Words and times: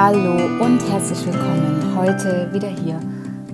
Hallo 0.00 0.36
und 0.64 0.78
herzlich 0.88 1.26
willkommen 1.26 1.96
heute 1.96 2.48
wieder 2.52 2.68
hier 2.68 3.00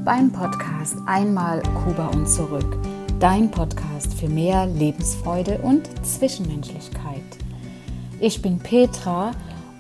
beim 0.04 0.31
Podcast 0.31 0.95
Einmal 1.06 1.63
Kuba 1.63 2.08
und 2.08 2.29
zurück. 2.29 2.76
Dein 3.19 3.51
Podcast 3.51 4.13
für 4.13 4.29
mehr 4.29 4.67
Lebensfreude 4.67 5.61
und 5.62 5.88
Zwischenmenschlichkeit. 6.04 7.22
Ich 8.21 8.43
bin 8.43 8.58
Petra 8.58 9.30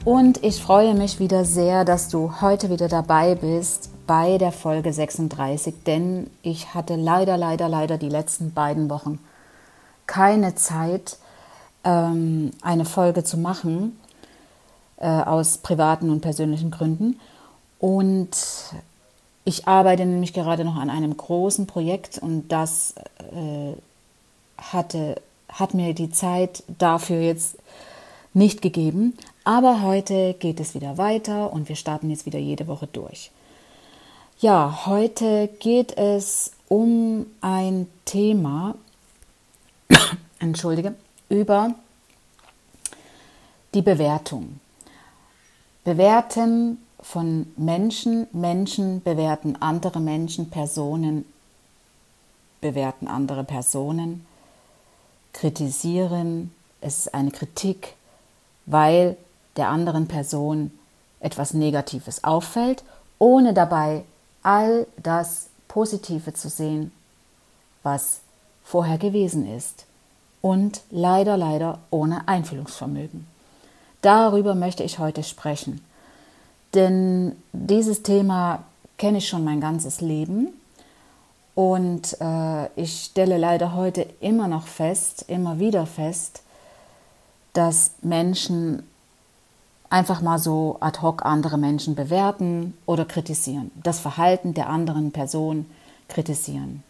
und 0.06 0.42
ich 0.42 0.62
freue 0.62 0.94
mich 0.94 1.20
wieder 1.20 1.44
sehr, 1.44 1.84
dass 1.84 2.08
du 2.08 2.40
heute 2.40 2.70
wieder 2.70 2.88
dabei 2.88 3.34
bist 3.34 3.90
bei 4.06 4.38
der 4.38 4.50
Folge 4.50 4.90
36, 4.90 5.74
denn 5.86 6.30
ich 6.40 6.72
hatte 6.72 6.96
leider, 6.96 7.36
leider, 7.36 7.68
leider 7.68 7.98
die 7.98 8.08
letzten 8.08 8.54
beiden 8.54 8.88
Wochen 8.88 9.18
keine 10.06 10.54
Zeit, 10.54 11.18
ähm, 11.84 12.52
eine 12.62 12.86
Folge 12.86 13.22
zu 13.22 13.36
machen 13.36 13.98
äh, 15.04 15.06
aus 15.06 15.58
privaten 15.58 16.08
und 16.08 16.22
persönlichen 16.22 16.70
Gründen. 16.70 17.20
Und 17.78 18.30
ich 19.44 19.68
arbeite 19.68 20.06
nämlich 20.06 20.32
gerade 20.32 20.64
noch 20.64 20.76
an 20.76 20.88
einem 20.88 21.14
großen 21.14 21.66
Projekt 21.66 22.16
und 22.16 22.48
das 22.48 22.94
äh, 23.18 23.74
hatte, 24.56 25.20
hat 25.50 25.74
mir 25.74 25.92
die 25.92 26.08
Zeit 26.08 26.64
dafür 26.78 27.20
jetzt 27.20 27.58
nicht 28.32 28.62
gegeben. 28.62 29.12
Aber 29.44 29.82
heute 29.82 30.34
geht 30.38 30.58
es 30.58 30.74
wieder 30.74 30.96
weiter 30.96 31.52
und 31.52 31.68
wir 31.68 31.76
starten 31.76 32.08
jetzt 32.08 32.24
wieder 32.24 32.38
jede 32.38 32.66
Woche 32.66 32.86
durch. 32.86 33.30
Ja, 34.38 34.86
heute 34.86 35.50
geht 35.60 35.98
es 35.98 36.52
um 36.68 37.26
ein 37.42 37.88
Thema, 38.06 38.74
entschuldige, 40.38 40.94
über 41.28 41.74
die 43.74 43.82
Bewertung. 43.82 44.60
Bewerten 45.84 46.78
von 47.00 47.52
Menschen, 47.58 48.26
Menschen 48.32 49.02
bewerten 49.02 49.56
andere 49.60 50.00
Menschen, 50.00 50.48
Personen 50.48 51.26
bewerten 52.62 53.06
andere 53.06 53.44
Personen, 53.44 54.26
kritisieren, 55.34 56.50
es 56.80 57.00
ist 57.00 57.14
eine 57.14 57.30
Kritik, 57.30 57.94
weil 58.64 59.18
der 59.56 59.68
anderen 59.68 60.08
Person 60.08 60.72
etwas 61.20 61.52
Negatives 61.52 62.24
auffällt, 62.24 62.82
ohne 63.18 63.52
dabei 63.52 64.04
all 64.42 64.86
das 64.96 65.48
Positive 65.68 66.32
zu 66.32 66.48
sehen, 66.48 66.92
was 67.82 68.20
vorher 68.64 68.96
gewesen 68.96 69.46
ist. 69.46 69.84
Und 70.40 70.80
leider, 70.90 71.36
leider 71.36 71.78
ohne 71.90 72.26
Einfühlungsvermögen. 72.28 73.33
Darüber 74.04 74.54
möchte 74.54 74.82
ich 74.82 74.98
heute 74.98 75.22
sprechen. 75.22 75.80
Denn 76.74 77.36
dieses 77.54 78.02
Thema 78.02 78.64
kenne 78.98 79.16
ich 79.18 79.28
schon 79.28 79.44
mein 79.44 79.62
ganzes 79.62 80.02
Leben. 80.02 80.48
Und 81.54 82.20
äh, 82.20 82.66
ich 82.76 83.04
stelle 83.04 83.38
leider 83.38 83.74
heute 83.74 84.06
immer 84.20 84.46
noch 84.46 84.66
fest, 84.66 85.24
immer 85.28 85.58
wieder 85.58 85.86
fest, 85.86 86.42
dass 87.54 87.92
Menschen 88.02 88.82
einfach 89.88 90.20
mal 90.20 90.38
so 90.38 90.76
ad 90.80 91.00
hoc 91.00 91.24
andere 91.24 91.56
Menschen 91.56 91.94
bewerten 91.94 92.76
oder 92.84 93.06
kritisieren, 93.06 93.70
das 93.82 94.00
Verhalten 94.00 94.52
der 94.52 94.68
anderen 94.68 95.12
Person 95.12 95.64
kritisieren. 96.08 96.82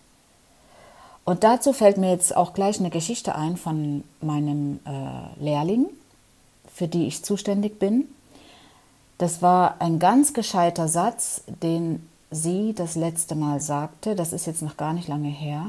Und 1.24 1.44
dazu 1.44 1.72
fällt 1.72 1.96
mir 1.96 2.10
jetzt 2.10 2.36
auch 2.36 2.54
gleich 2.54 2.80
eine 2.80 2.90
Geschichte 2.90 3.36
ein 3.36 3.56
von 3.56 4.02
meinem 4.20 4.80
äh, 4.84 5.44
Lehrling, 5.44 5.86
für 6.74 6.88
die 6.88 7.06
ich 7.06 7.22
zuständig 7.22 7.78
bin. 7.78 8.08
Das 9.18 9.40
war 9.42 9.76
ein 9.80 10.00
ganz 10.00 10.34
gescheiter 10.34 10.88
Satz, 10.88 11.42
den 11.46 12.06
sie 12.30 12.74
das 12.74 12.96
letzte 12.96 13.36
Mal 13.36 13.60
sagte. 13.60 14.16
Das 14.16 14.32
ist 14.32 14.46
jetzt 14.46 14.60
noch 14.60 14.76
gar 14.76 14.92
nicht 14.92 15.06
lange 15.06 15.28
her. 15.28 15.66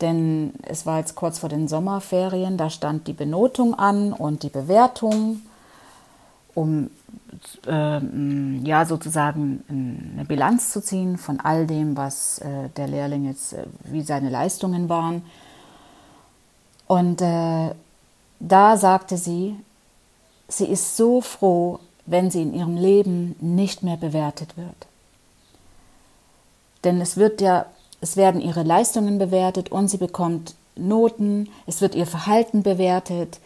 Denn 0.00 0.52
es 0.62 0.86
war 0.86 0.98
jetzt 0.98 1.16
kurz 1.16 1.40
vor 1.40 1.48
den 1.48 1.66
Sommerferien, 1.66 2.56
da 2.56 2.70
stand 2.70 3.08
die 3.08 3.12
Benotung 3.12 3.74
an 3.74 4.12
und 4.12 4.44
die 4.44 4.48
Bewertung, 4.48 5.42
um 6.54 6.90
äh, 7.66 7.98
ja 8.64 8.86
sozusagen 8.86 9.64
eine 9.68 10.24
Bilanz 10.24 10.70
zu 10.70 10.80
ziehen 10.80 11.18
von 11.18 11.40
all 11.40 11.66
dem, 11.66 11.96
was 11.96 12.38
äh, 12.38 12.68
der 12.76 12.86
Lehrling 12.86 13.24
jetzt, 13.24 13.54
äh, 13.54 13.64
wie 13.82 14.02
seine 14.02 14.30
Leistungen 14.30 14.88
waren. 14.88 15.22
Und 16.86 17.20
äh, 17.20 17.74
da 18.38 18.76
sagte 18.76 19.16
sie, 19.16 19.56
sie 20.48 20.66
ist 20.66 20.96
so 20.96 21.20
froh, 21.20 21.78
wenn 22.06 22.30
sie 22.30 22.42
in 22.42 22.54
ihrem 22.54 22.76
Leben 22.76 23.36
nicht 23.40 23.82
mehr 23.82 23.98
bewertet 23.98 24.56
wird. 24.56 24.86
Denn 26.84 27.00
es 27.00 27.16
wird 27.16 27.40
ja, 27.40 27.66
es 28.00 28.16
werden 28.16 28.40
ihre 28.40 28.62
Leistungen 28.62 29.18
bewertet 29.18 29.70
und 29.70 29.88
sie 29.88 29.98
bekommt 29.98 30.54
Noten, 30.76 31.48
es 31.66 31.80
wird 31.80 31.94
ihr 31.94 32.06
Verhalten 32.06 32.62
bewertet. 32.62 33.40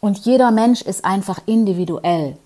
Und 0.00 0.18
jeder 0.18 0.50
Mensch 0.50 0.82
ist 0.82 1.04
einfach 1.04 1.40
individuell. 1.46 2.36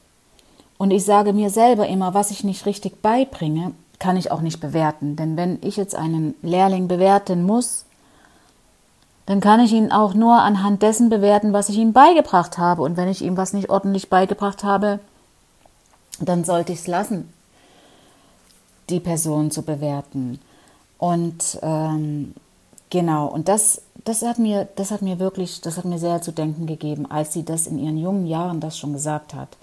Und 0.79 0.93
ich 0.93 1.05
sage 1.05 1.33
mir 1.33 1.51
selber 1.51 1.87
immer, 1.89 2.15
was 2.15 2.31
ich 2.31 2.45
nicht 2.45 2.65
richtig 2.65 3.03
beibringe, 3.03 3.73
kann 3.99 4.17
ich 4.17 4.31
auch 4.31 4.41
nicht 4.41 4.61
bewerten. 4.61 5.17
Denn 5.17 5.37
wenn 5.37 5.59
ich 5.61 5.77
jetzt 5.77 5.95
einen 5.95 6.35
Lehrling 6.41 6.89
bewerten 6.89 7.43
muss, 7.43 7.85
dann 9.31 9.41
kann 9.41 9.61
ich 9.61 9.73
ihn 9.73 9.93
auch 9.93 10.13
nur 10.13 10.43
anhand 10.43 10.83
dessen 10.83 11.09
bewerten, 11.09 11.53
was 11.53 11.69
ich 11.69 11.77
ihm 11.77 11.93
beigebracht 11.93 12.59
habe. 12.59 12.83
Und 12.83 12.97
wenn 12.97 13.07
ich 13.07 13.23
ihm 13.23 13.37
was 13.37 13.53
nicht 13.53 13.71
ordentlich 13.71 14.11
beigebracht 14.11 14.65
habe, 14.65 14.99
dann 16.19 16.43
sollte 16.43 16.73
ich 16.73 16.81
es 16.81 16.89
lassen, 16.89 17.33
die 18.89 18.99
Person 18.99 19.53
zu 19.53 19.63
bewerten. 19.63 20.41
Und 20.99 21.61
ähm, 21.63 22.35
genau, 22.91 23.29
und 23.29 23.47
das, 23.47 23.83
das 24.03 24.23
hat 24.23 24.41
mir, 24.41 24.67
das 24.75 24.91
hat 24.91 25.01
mir 25.01 25.21
wirklich, 25.21 25.61
das 25.61 25.77
hat 25.77 25.85
mir 25.85 26.01
sehr 26.01 26.21
zu 26.21 26.33
denken 26.33 26.67
gegeben, 26.67 27.09
als 27.09 27.33
sie 27.33 27.45
das 27.45 27.69
in 27.69 27.79
ihren 27.79 27.99
jungen 27.99 28.27
Jahren 28.27 28.59
das 28.59 28.77
schon 28.77 28.95
gesagt 28.95 29.33
hat. 29.33 29.57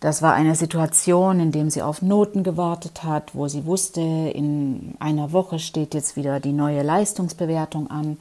Das 0.00 0.22
war 0.22 0.32
eine 0.34 0.54
Situation, 0.54 1.40
in 1.40 1.50
der 1.50 1.70
sie 1.70 1.82
auf 1.82 2.02
Noten 2.02 2.44
gewartet 2.44 3.02
hat, 3.02 3.34
wo 3.34 3.48
sie 3.48 3.66
wusste, 3.66 4.00
in 4.00 4.94
einer 5.00 5.32
Woche 5.32 5.58
steht 5.58 5.92
jetzt 5.92 6.16
wieder 6.16 6.38
die 6.38 6.52
neue 6.52 6.82
Leistungsbewertung 6.82 7.90
an 7.90 8.16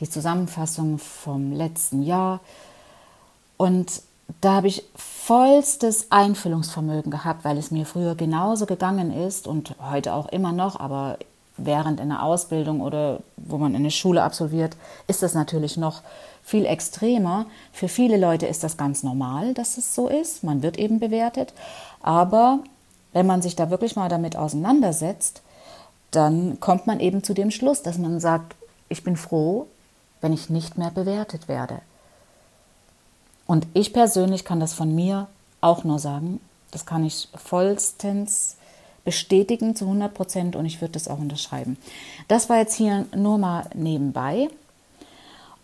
die 0.00 0.10
Zusammenfassung 0.10 0.98
vom 0.98 1.52
letzten 1.52 2.02
Jahr. 2.02 2.40
Und 3.56 4.02
da 4.40 4.54
habe 4.54 4.66
ich 4.66 4.82
vollstes 4.96 6.10
Einfühlungsvermögen 6.10 7.12
gehabt, 7.12 7.44
weil 7.44 7.56
es 7.56 7.70
mir 7.70 7.86
früher 7.86 8.16
genauso 8.16 8.66
gegangen 8.66 9.12
ist 9.12 9.46
und 9.46 9.76
heute 9.80 10.14
auch 10.14 10.28
immer 10.28 10.50
noch, 10.50 10.80
aber 10.80 11.18
während 11.56 12.00
einer 12.00 12.24
Ausbildung 12.24 12.80
oder 12.80 13.20
wo 13.36 13.58
man 13.58 13.76
eine 13.76 13.92
Schule 13.92 14.24
absolviert, 14.24 14.76
ist 15.06 15.22
das 15.22 15.34
natürlich 15.34 15.76
noch 15.76 16.02
viel 16.42 16.66
extremer. 16.66 17.46
Für 17.72 17.88
viele 17.88 18.16
Leute 18.16 18.46
ist 18.46 18.64
das 18.64 18.76
ganz 18.76 19.02
normal, 19.02 19.54
dass 19.54 19.78
es 19.78 19.94
so 19.94 20.08
ist. 20.08 20.44
Man 20.44 20.62
wird 20.62 20.78
eben 20.78 20.98
bewertet. 20.98 21.52
Aber 22.00 22.60
wenn 23.12 23.26
man 23.26 23.42
sich 23.42 23.56
da 23.56 23.70
wirklich 23.70 23.96
mal 23.96 24.08
damit 24.08 24.36
auseinandersetzt, 24.36 25.42
dann 26.10 26.60
kommt 26.60 26.86
man 26.86 27.00
eben 27.00 27.22
zu 27.22 27.34
dem 27.34 27.50
Schluss, 27.50 27.82
dass 27.82 27.98
man 27.98 28.20
sagt, 28.20 28.54
ich 28.88 29.04
bin 29.04 29.16
froh, 29.16 29.66
wenn 30.20 30.32
ich 30.32 30.50
nicht 30.50 30.78
mehr 30.78 30.90
bewertet 30.90 31.48
werde. 31.48 31.80
Und 33.46 33.66
ich 33.74 33.92
persönlich 33.92 34.44
kann 34.44 34.60
das 34.60 34.72
von 34.72 34.94
mir 34.94 35.28
auch 35.60 35.84
nur 35.84 35.98
sagen. 35.98 36.40
Das 36.70 36.86
kann 36.86 37.04
ich 37.04 37.28
vollstens 37.34 38.56
bestätigen 39.04 39.74
zu 39.74 39.86
100 39.86 40.14
Prozent 40.14 40.56
und 40.56 40.64
ich 40.64 40.80
würde 40.80 40.92
das 40.92 41.08
auch 41.08 41.18
unterschreiben. 41.18 41.76
Das 42.28 42.48
war 42.48 42.58
jetzt 42.58 42.74
hier 42.74 43.06
nur 43.14 43.38
mal 43.38 43.68
nebenbei. 43.74 44.48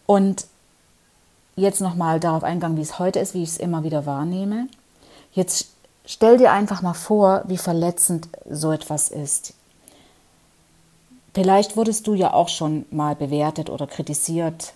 Und 0.06 0.47
jetzt 1.58 1.81
nochmal 1.81 2.20
darauf 2.20 2.44
eingegangen, 2.44 2.76
wie 2.76 2.82
es 2.82 2.99
heute 2.99 3.19
ist, 3.19 3.34
wie 3.34 3.43
ich 3.43 3.50
es 3.50 3.56
immer 3.58 3.84
wieder 3.84 4.06
wahrnehme. 4.06 4.69
Jetzt 5.32 5.69
stell 6.06 6.38
dir 6.38 6.52
einfach 6.52 6.82
mal 6.82 6.94
vor, 6.94 7.43
wie 7.46 7.58
verletzend 7.58 8.28
so 8.49 8.72
etwas 8.72 9.10
ist. 9.10 9.55
Vielleicht 11.34 11.76
wurdest 11.76 12.06
du 12.06 12.14
ja 12.14 12.32
auch 12.32 12.49
schon 12.49 12.87
mal 12.90 13.14
bewertet 13.14 13.70
oder 13.70 13.87
kritisiert. 13.87 14.72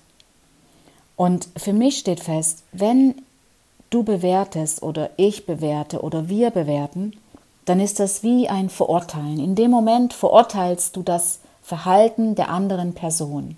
Und 1.17 1.49
für 1.57 1.73
mich 1.73 1.99
steht 1.99 2.21
fest, 2.21 2.63
wenn 2.73 3.15
du 3.91 4.03
bewertest 4.03 4.83
oder 4.83 5.11
ich 5.17 5.47
bewerte 5.47 6.03
oder 6.03 6.29
wir 6.29 6.51
bewerten, 6.51 7.13
dann 7.65 7.81
ist 7.81 8.01
das 8.01 8.23
wie 8.23 8.49
ein 8.49 8.71
Verurteilen. 8.71 9.39
In 9.39 9.55
dem 9.55 9.71
Moment 9.71 10.13
verurteilst 10.13 10.97
du 10.97 11.03
das 11.03 11.41
Verhalten 11.63 12.35
der 12.35 12.49
anderen 12.49 12.95
Person. 12.95 13.57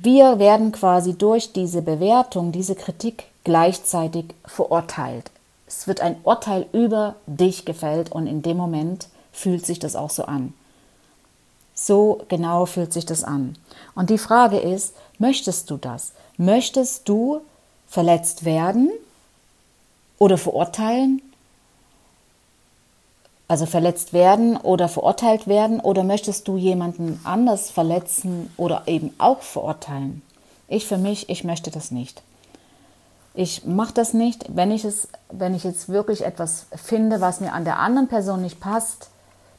Wir 0.00 0.38
werden 0.38 0.70
quasi 0.70 1.14
durch 1.14 1.52
diese 1.52 1.82
Bewertung, 1.82 2.52
diese 2.52 2.76
Kritik 2.76 3.24
gleichzeitig 3.42 4.26
verurteilt. 4.44 5.30
Es 5.66 5.88
wird 5.88 6.00
ein 6.00 6.16
Urteil 6.22 6.66
über 6.72 7.16
dich 7.26 7.64
gefällt 7.64 8.12
und 8.12 8.26
in 8.26 8.42
dem 8.42 8.56
Moment 8.56 9.08
fühlt 9.32 9.66
sich 9.66 9.78
das 9.80 9.96
auch 9.96 10.10
so 10.10 10.24
an. 10.24 10.54
So 11.74 12.22
genau 12.28 12.66
fühlt 12.66 12.92
sich 12.92 13.06
das 13.06 13.24
an. 13.24 13.56
Und 13.94 14.10
die 14.10 14.18
Frage 14.18 14.58
ist, 14.58 14.94
möchtest 15.18 15.68
du 15.70 15.76
das? 15.76 16.12
Möchtest 16.36 17.08
du 17.08 17.40
verletzt 17.88 18.44
werden 18.44 18.90
oder 20.18 20.38
verurteilen? 20.38 21.22
Also 23.48 23.64
verletzt 23.64 24.12
werden 24.12 24.58
oder 24.58 24.88
verurteilt 24.88 25.46
werden? 25.46 25.80
Oder 25.80 26.04
möchtest 26.04 26.46
du 26.46 26.58
jemanden 26.58 27.18
anders 27.24 27.70
verletzen 27.70 28.52
oder 28.58 28.82
eben 28.86 29.14
auch 29.18 29.40
verurteilen? 29.40 30.22
Ich 30.68 30.86
für 30.86 30.98
mich, 30.98 31.30
ich 31.30 31.44
möchte 31.44 31.70
das 31.70 31.90
nicht. 31.90 32.22
Ich 33.32 33.64
mache 33.64 33.94
das 33.94 34.12
nicht, 34.12 34.44
wenn 34.54 34.70
ich 34.70 34.84
es, 34.84 35.08
wenn 35.30 35.54
ich 35.54 35.64
jetzt 35.64 35.88
wirklich 35.88 36.24
etwas 36.24 36.66
finde, 36.74 37.20
was 37.20 37.40
mir 37.40 37.52
an 37.52 37.64
der 37.64 37.78
anderen 37.78 38.08
Person 38.08 38.42
nicht 38.42 38.60
passt, 38.60 39.08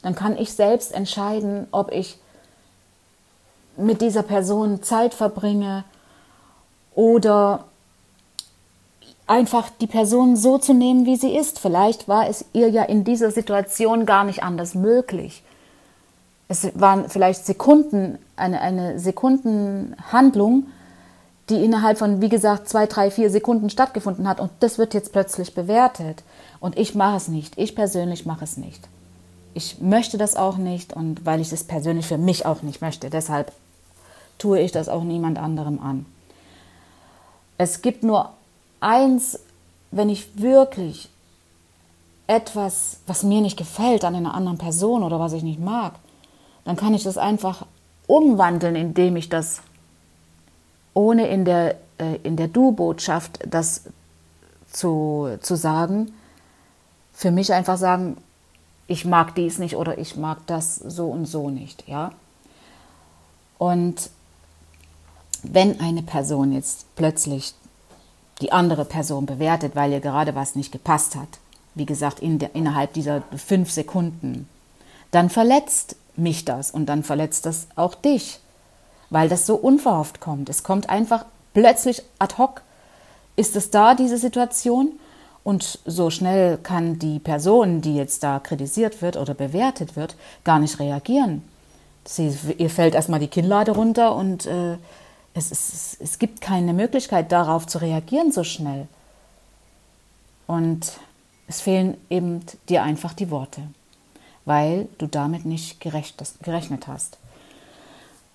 dann 0.02 0.14
kann 0.14 0.38
ich 0.38 0.52
selbst 0.52 0.92
entscheiden, 0.92 1.66
ob 1.72 1.90
ich 1.90 2.18
mit 3.76 4.02
dieser 4.02 4.22
Person 4.22 4.82
Zeit 4.82 5.14
verbringe 5.14 5.84
oder 6.94 7.64
einfach 9.30 9.70
die 9.80 9.86
Person 9.86 10.34
so 10.34 10.58
zu 10.58 10.74
nehmen, 10.74 11.06
wie 11.06 11.14
sie 11.14 11.36
ist. 11.36 11.60
Vielleicht 11.60 12.08
war 12.08 12.28
es 12.28 12.44
ihr 12.52 12.68
ja 12.68 12.82
in 12.82 13.04
dieser 13.04 13.30
Situation 13.30 14.04
gar 14.04 14.24
nicht 14.24 14.42
anders 14.42 14.74
möglich. 14.74 15.44
Es 16.48 16.68
waren 16.74 17.08
vielleicht 17.08 17.46
Sekunden, 17.46 18.18
eine, 18.34 18.60
eine 18.60 18.98
Sekundenhandlung, 18.98 20.66
die 21.48 21.64
innerhalb 21.64 21.98
von, 21.98 22.20
wie 22.20 22.28
gesagt, 22.28 22.68
zwei, 22.68 22.86
drei, 22.86 23.12
vier 23.12 23.30
Sekunden 23.30 23.70
stattgefunden 23.70 24.28
hat 24.28 24.40
und 24.40 24.50
das 24.58 24.78
wird 24.78 24.94
jetzt 24.94 25.12
plötzlich 25.12 25.54
bewertet. 25.54 26.24
Und 26.58 26.76
ich 26.76 26.96
mache 26.96 27.16
es 27.16 27.28
nicht. 27.28 27.56
Ich 27.56 27.76
persönlich 27.76 28.26
mache 28.26 28.42
es 28.42 28.56
nicht. 28.56 28.88
Ich 29.54 29.80
möchte 29.80 30.18
das 30.18 30.34
auch 30.34 30.56
nicht 30.56 30.92
und 30.92 31.24
weil 31.24 31.40
ich 31.40 31.52
es 31.52 31.62
persönlich 31.62 32.06
für 32.06 32.18
mich 32.18 32.46
auch 32.46 32.62
nicht 32.62 32.80
möchte. 32.80 33.10
Deshalb 33.10 33.52
tue 34.38 34.58
ich 34.58 34.72
das 34.72 34.88
auch 34.88 35.04
niemand 35.04 35.38
anderem 35.38 35.78
an. 35.80 36.04
Es 37.58 37.80
gibt 37.80 38.02
nur 38.02 38.30
eins, 38.80 39.38
wenn 39.90 40.08
ich 40.08 40.40
wirklich 40.40 41.08
etwas, 42.26 43.00
was 43.06 43.22
mir 43.22 43.40
nicht 43.40 43.56
gefällt 43.56 44.04
an 44.04 44.14
einer 44.14 44.34
anderen 44.34 44.58
Person 44.58 45.02
oder 45.02 45.18
was 45.18 45.32
ich 45.32 45.42
nicht 45.42 45.60
mag, 45.60 45.94
dann 46.64 46.76
kann 46.76 46.94
ich 46.94 47.02
das 47.02 47.18
einfach 47.18 47.66
umwandeln, 48.06 48.76
indem 48.76 49.16
ich 49.16 49.28
das 49.28 49.62
ohne 50.94 51.28
in 51.28 51.44
der, 51.44 51.76
äh, 51.98 52.18
der 52.24 52.48
Du-Botschaft 52.48 53.40
das 53.48 53.84
zu, 54.72 55.36
zu 55.40 55.56
sagen, 55.56 56.12
für 57.12 57.30
mich 57.30 57.52
einfach 57.52 57.76
sagen, 57.76 58.16
ich 58.86 59.04
mag 59.04 59.34
dies 59.34 59.58
nicht 59.58 59.76
oder 59.76 59.98
ich 59.98 60.16
mag 60.16 60.38
das 60.46 60.76
so 60.76 61.08
und 61.10 61.26
so 61.26 61.50
nicht, 61.50 61.86
ja. 61.88 62.12
Und 63.58 64.10
wenn 65.42 65.80
eine 65.80 66.02
Person 66.02 66.52
jetzt 66.52 66.86
plötzlich 66.96 67.54
die 68.40 68.52
andere 68.52 68.84
Person 68.84 69.26
bewertet, 69.26 69.76
weil 69.76 69.92
ihr 69.92 70.00
gerade 70.00 70.34
was 70.34 70.54
nicht 70.54 70.72
gepasst 70.72 71.16
hat, 71.16 71.28
wie 71.74 71.86
gesagt, 71.86 72.20
in 72.20 72.38
der, 72.38 72.54
innerhalb 72.54 72.92
dieser 72.92 73.22
fünf 73.36 73.70
Sekunden, 73.70 74.48
dann 75.10 75.30
verletzt 75.30 75.96
mich 76.16 76.44
das 76.44 76.70
und 76.70 76.86
dann 76.86 77.02
verletzt 77.02 77.46
das 77.46 77.68
auch 77.76 77.94
dich 77.94 78.40
weil 79.10 79.28
das 79.28 79.46
so 79.46 79.56
unverhofft 79.56 80.20
kommt. 80.20 80.48
Es 80.48 80.62
kommt 80.62 80.88
einfach 80.88 81.26
plötzlich 81.52 82.02
ad 82.18 82.36
hoc, 82.38 82.62
ist 83.36 83.56
es 83.56 83.70
da, 83.70 83.94
diese 83.94 84.16
Situation. 84.16 84.92
Und 85.42 85.80
so 85.84 86.10
schnell 86.10 86.58
kann 86.58 86.98
die 86.98 87.18
Person, 87.18 87.80
die 87.80 87.96
jetzt 87.96 88.22
da 88.22 88.38
kritisiert 88.38 89.02
wird 89.02 89.16
oder 89.16 89.34
bewertet 89.34 89.96
wird, 89.96 90.14
gar 90.44 90.58
nicht 90.58 90.78
reagieren. 90.78 91.42
Sie, 92.04 92.34
ihr 92.58 92.70
fällt 92.70 92.94
erstmal 92.94 93.20
die 93.20 93.28
Kinnlade 93.28 93.72
runter 93.72 94.14
und 94.14 94.46
äh, 94.46 94.76
es, 95.34 95.50
es, 95.50 95.96
es 96.00 96.18
gibt 96.18 96.40
keine 96.40 96.72
Möglichkeit 96.72 97.32
darauf 97.32 97.66
zu 97.66 97.78
reagieren 97.78 98.32
so 98.32 98.44
schnell. 98.44 98.88
Und 100.46 100.98
es 101.46 101.60
fehlen 101.60 101.96
eben 102.10 102.44
dir 102.68 102.82
einfach 102.82 103.12
die 103.12 103.30
Worte, 103.30 103.62
weil 104.44 104.88
du 104.98 105.06
damit 105.06 105.44
nicht 105.44 105.80
gerechnet 105.80 106.86
hast. 106.86 107.18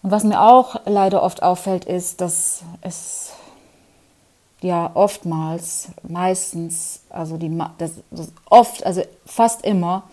Und 0.02 0.12
was 0.12 0.24
mir 0.24 0.42
auch 0.42 0.82
leider 0.86 1.24
oft 1.24 1.42
auffällt, 1.42 1.86
ist, 1.86 2.22
dass 2.22 2.62
es 2.82 3.34
ja 4.62 4.92
oftmals, 4.94 5.90
meistens, 6.04 7.02
also 7.10 7.38
die, 7.38 7.58
das, 7.78 7.92
das 8.12 8.32
oft, 8.50 8.86
also 8.86 9.02
fast 9.26 9.64
immer 9.64 10.04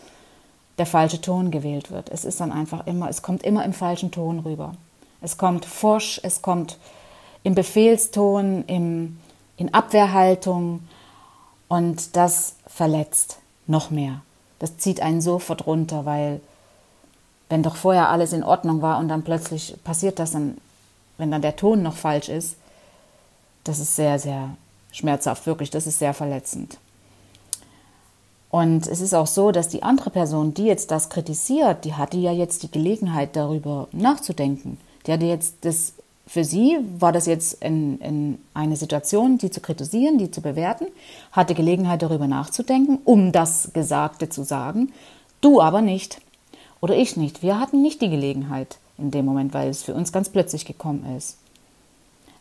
der 0.78 0.86
falsche 0.86 1.20
Ton 1.20 1.50
gewählt 1.50 1.90
wird. 1.90 2.10
Es 2.10 2.24
ist 2.24 2.40
dann 2.40 2.52
einfach 2.52 2.86
immer, 2.86 3.08
es 3.08 3.22
kommt 3.22 3.42
immer 3.42 3.64
im 3.64 3.72
falschen 3.72 4.10
Ton 4.10 4.40
rüber. 4.40 4.74
Es 5.22 5.38
kommt 5.38 5.64
forsch, 5.64 6.20
es 6.22 6.42
kommt 6.42 6.78
im 7.44 7.54
Befehlston, 7.54 8.64
im, 8.66 9.18
in 9.56 9.72
Abwehrhaltung 9.72 10.80
und 11.68 12.16
das 12.16 12.56
verletzt 12.66 13.38
noch 13.66 13.90
mehr. 13.90 14.22
Das 14.58 14.76
zieht 14.76 15.00
einen 15.00 15.20
sofort 15.20 15.66
runter, 15.66 16.04
weil 16.04 16.40
wenn 17.48 17.62
doch 17.62 17.76
vorher 17.76 18.08
alles 18.08 18.32
in 18.32 18.44
Ordnung 18.44 18.82
war 18.82 18.98
und 18.98 19.08
dann 19.08 19.24
plötzlich 19.24 19.76
passiert 19.84 20.18
das, 20.18 20.32
dann, 20.32 20.56
wenn 21.18 21.30
dann 21.30 21.42
der 21.42 21.56
Ton 21.56 21.82
noch 21.82 21.96
falsch 21.96 22.28
ist, 22.28 22.56
das 23.64 23.78
ist 23.78 23.94
sehr, 23.94 24.18
sehr 24.18 24.50
schmerzhaft, 24.90 25.46
wirklich, 25.46 25.70
das 25.70 25.86
ist 25.86 25.98
sehr 25.98 26.14
verletzend. 26.14 26.78
Und 28.50 28.86
es 28.86 29.00
ist 29.00 29.14
auch 29.14 29.26
so, 29.26 29.50
dass 29.50 29.68
die 29.68 29.82
andere 29.82 30.10
Person, 30.10 30.52
die 30.52 30.64
jetzt 30.64 30.90
das 30.90 31.08
kritisiert, 31.08 31.84
die 31.84 31.94
hatte 31.94 32.18
ja 32.18 32.32
jetzt 32.32 32.62
die 32.62 32.70
Gelegenheit, 32.70 33.34
darüber 33.34 33.88
nachzudenken. 33.92 34.78
Die 35.06 35.12
hatte 35.12 35.26
jetzt 35.26 35.56
das, 35.62 35.94
für 36.26 36.44
sie 36.44 36.78
war 36.98 37.12
das 37.12 37.26
jetzt 37.26 37.62
in, 37.62 37.98
in 38.00 38.38
eine 38.54 38.76
Situation, 38.76 39.38
die 39.38 39.50
zu 39.50 39.60
kritisieren, 39.60 40.18
die 40.18 40.30
zu 40.30 40.40
bewerten, 40.40 40.86
hatte 41.32 41.54
Gelegenheit, 41.54 42.02
darüber 42.02 42.26
nachzudenken, 42.26 42.98
um 43.04 43.32
das 43.32 43.70
Gesagte 43.72 44.28
zu 44.28 44.44
sagen. 44.44 44.92
Du 45.40 45.60
aber 45.60 45.82
nicht. 45.82 46.20
Oder 46.80 46.96
ich 46.96 47.16
nicht. 47.16 47.42
Wir 47.42 47.58
hatten 47.60 47.82
nicht 47.82 48.00
die 48.00 48.10
Gelegenheit 48.10 48.78
in 48.98 49.10
dem 49.10 49.24
Moment, 49.24 49.54
weil 49.54 49.68
es 49.68 49.82
für 49.82 49.94
uns 49.94 50.12
ganz 50.12 50.28
plötzlich 50.28 50.64
gekommen 50.64 51.16
ist. 51.16 51.36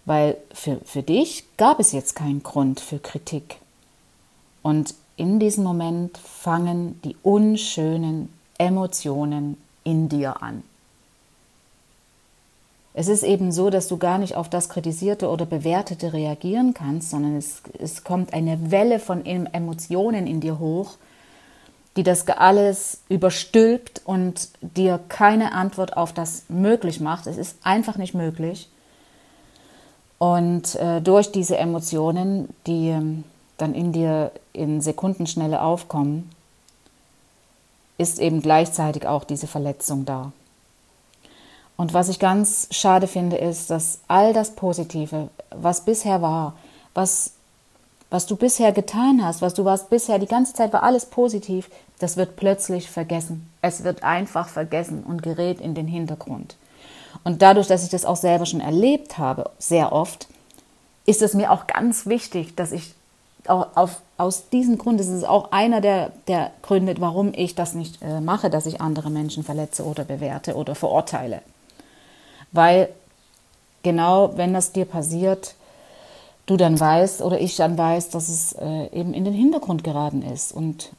Weil 0.05 0.37
für, 0.53 0.79
für 0.83 1.03
dich 1.03 1.45
gab 1.57 1.79
es 1.79 1.91
jetzt 1.91 2.15
keinen 2.15 2.41
Grund 2.43 2.79
für 2.79 2.99
Kritik. 2.99 3.57
Und 4.63 4.95
in 5.15 5.39
diesem 5.39 5.63
Moment 5.63 6.17
fangen 6.17 6.99
die 7.03 7.15
unschönen 7.21 8.33
Emotionen 8.57 9.57
in 9.83 10.09
dir 10.09 10.41
an. 10.41 10.63
Es 12.93 13.07
ist 13.07 13.23
eben 13.23 13.51
so, 13.51 13.69
dass 13.69 13.87
du 13.87 13.97
gar 13.97 14.17
nicht 14.17 14.35
auf 14.35 14.49
das 14.49 14.67
Kritisierte 14.67 15.29
oder 15.29 15.45
Bewertete 15.45 16.11
reagieren 16.11 16.73
kannst, 16.73 17.09
sondern 17.09 17.37
es, 17.37 17.61
es 17.79 18.03
kommt 18.03 18.33
eine 18.33 18.71
Welle 18.71 18.99
von 18.99 19.25
Emotionen 19.25 20.27
in 20.27 20.41
dir 20.41 20.59
hoch, 20.59 20.97
die 21.95 22.03
das 22.03 22.27
alles 22.27 23.01
überstülpt 23.07 24.01
und 24.03 24.49
dir 24.61 24.99
keine 25.07 25.53
Antwort 25.53 25.95
auf 25.95 26.13
das 26.13 26.43
möglich 26.49 26.99
macht. 26.99 27.27
Es 27.27 27.37
ist 27.37 27.57
einfach 27.63 27.97
nicht 27.97 28.13
möglich. 28.13 28.69
Und 30.17 30.75
äh, 30.75 31.01
durch 31.01 31.31
diese 31.31 31.57
Emotionen, 31.57 32.49
die 32.67 32.89
ähm, 32.89 33.23
dann 33.57 33.73
in 33.73 33.91
dir 33.91 34.31
in 34.53 34.81
Sekundenschnelle 34.81 35.61
aufkommen, 35.61 36.29
ist 37.97 38.19
eben 38.19 38.41
gleichzeitig 38.41 39.07
auch 39.07 39.23
diese 39.23 39.47
Verletzung 39.47 40.05
da. 40.05 40.31
Und 41.81 41.95
was 41.95 42.09
ich 42.09 42.19
ganz 42.19 42.67
schade 42.69 43.07
finde, 43.07 43.37
ist, 43.37 43.71
dass 43.71 44.01
all 44.07 44.33
das 44.33 44.51
Positive, 44.51 45.29
was 45.49 45.83
bisher 45.83 46.21
war, 46.21 46.53
was 46.93 47.31
was 48.11 48.27
du 48.27 48.35
bisher 48.35 48.71
getan 48.71 49.25
hast, 49.25 49.41
was 49.41 49.55
du 49.55 49.65
warst 49.65 49.89
bisher, 49.89 50.19
die 50.19 50.27
ganze 50.27 50.53
Zeit 50.53 50.73
war 50.73 50.83
alles 50.83 51.07
positiv, 51.07 51.71
das 51.97 52.17
wird 52.17 52.35
plötzlich 52.35 52.87
vergessen. 52.87 53.49
Es 53.63 53.83
wird 53.83 54.03
einfach 54.03 54.47
vergessen 54.47 55.03
und 55.07 55.23
gerät 55.23 55.59
in 55.59 55.73
den 55.73 55.87
Hintergrund. 55.87 56.55
Und 57.23 57.41
dadurch, 57.41 57.65
dass 57.65 57.83
ich 57.83 57.89
das 57.89 58.05
auch 58.05 58.15
selber 58.15 58.45
schon 58.45 58.61
erlebt 58.61 59.17
habe, 59.17 59.49
sehr 59.57 59.91
oft, 59.91 60.27
ist 61.07 61.23
es 61.23 61.33
mir 61.33 61.51
auch 61.51 61.65
ganz 61.65 62.05
wichtig, 62.05 62.55
dass 62.55 62.73
ich 62.73 62.93
auch 63.47 63.69
auf, 63.73 64.03
aus 64.17 64.49
diesem 64.49 64.77
Grund, 64.77 64.99
das 64.99 65.07
ist 65.07 65.27
auch 65.27 65.51
einer 65.51 65.81
der, 65.81 66.11
der 66.27 66.51
Gründe, 66.61 66.93
warum 66.99 67.33
ich 67.33 67.55
das 67.55 67.73
nicht 67.73 68.03
äh, 68.03 68.21
mache, 68.21 68.51
dass 68.51 68.67
ich 68.67 68.81
andere 68.81 69.09
Menschen 69.09 69.43
verletze 69.43 69.83
oder 69.83 70.03
bewerte 70.03 70.55
oder 70.55 70.75
verurteile. 70.75 71.41
Weil 72.51 72.89
genau, 73.83 74.37
wenn 74.37 74.53
das 74.53 74.71
dir 74.71 74.85
passiert, 74.85 75.55
du 76.45 76.57
dann 76.57 76.79
weißt 76.79 77.21
oder 77.21 77.39
ich 77.39 77.55
dann 77.55 77.77
weiß, 77.77 78.09
dass 78.09 78.29
es 78.29 78.53
äh, 78.53 78.87
eben 78.87 79.13
in 79.13 79.25
den 79.25 79.33
Hintergrund 79.33 79.83
geraten 79.83 80.21
ist. 80.21 80.51
Und, 80.51 80.91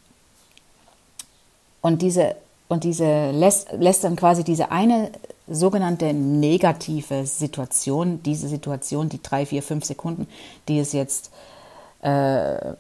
und 1.80 2.02
diese, 2.02 2.36
und 2.68 2.84
diese 2.84 3.30
lässt, 3.32 3.72
lässt 3.72 4.04
dann 4.04 4.16
quasi 4.16 4.44
diese 4.44 4.70
eine 4.70 5.10
sogenannte 5.48 6.14
negative 6.14 7.26
Situation, 7.26 8.22
diese 8.22 8.48
Situation, 8.48 9.08
die 9.08 9.22
drei, 9.22 9.44
vier, 9.44 9.62
fünf 9.62 9.84
Sekunden, 9.84 10.26
die 10.68 10.78
es 10.78 10.92
jetzt 10.92 11.30
äh, 12.00 12.74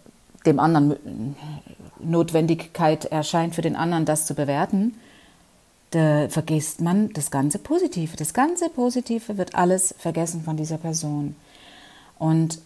dem 0.46 0.58
anderen 0.58 1.36
Notwendigkeit 2.00 3.04
erscheint, 3.06 3.54
für 3.54 3.62
den 3.62 3.76
anderen 3.76 4.04
das 4.04 4.26
zu 4.26 4.34
bewerten, 4.34 4.94
da 5.92 6.28
vergisst 6.28 6.80
man 6.80 7.12
das 7.12 7.30
ganze 7.30 7.58
Positive. 7.58 8.16
Das 8.16 8.34
ganze 8.34 8.68
Positive 8.68 9.36
wird 9.38 9.54
alles 9.54 9.94
vergessen 9.98 10.42
von 10.42 10.56
dieser 10.56 10.78
Person. 10.78 11.36
Und, 12.18 12.60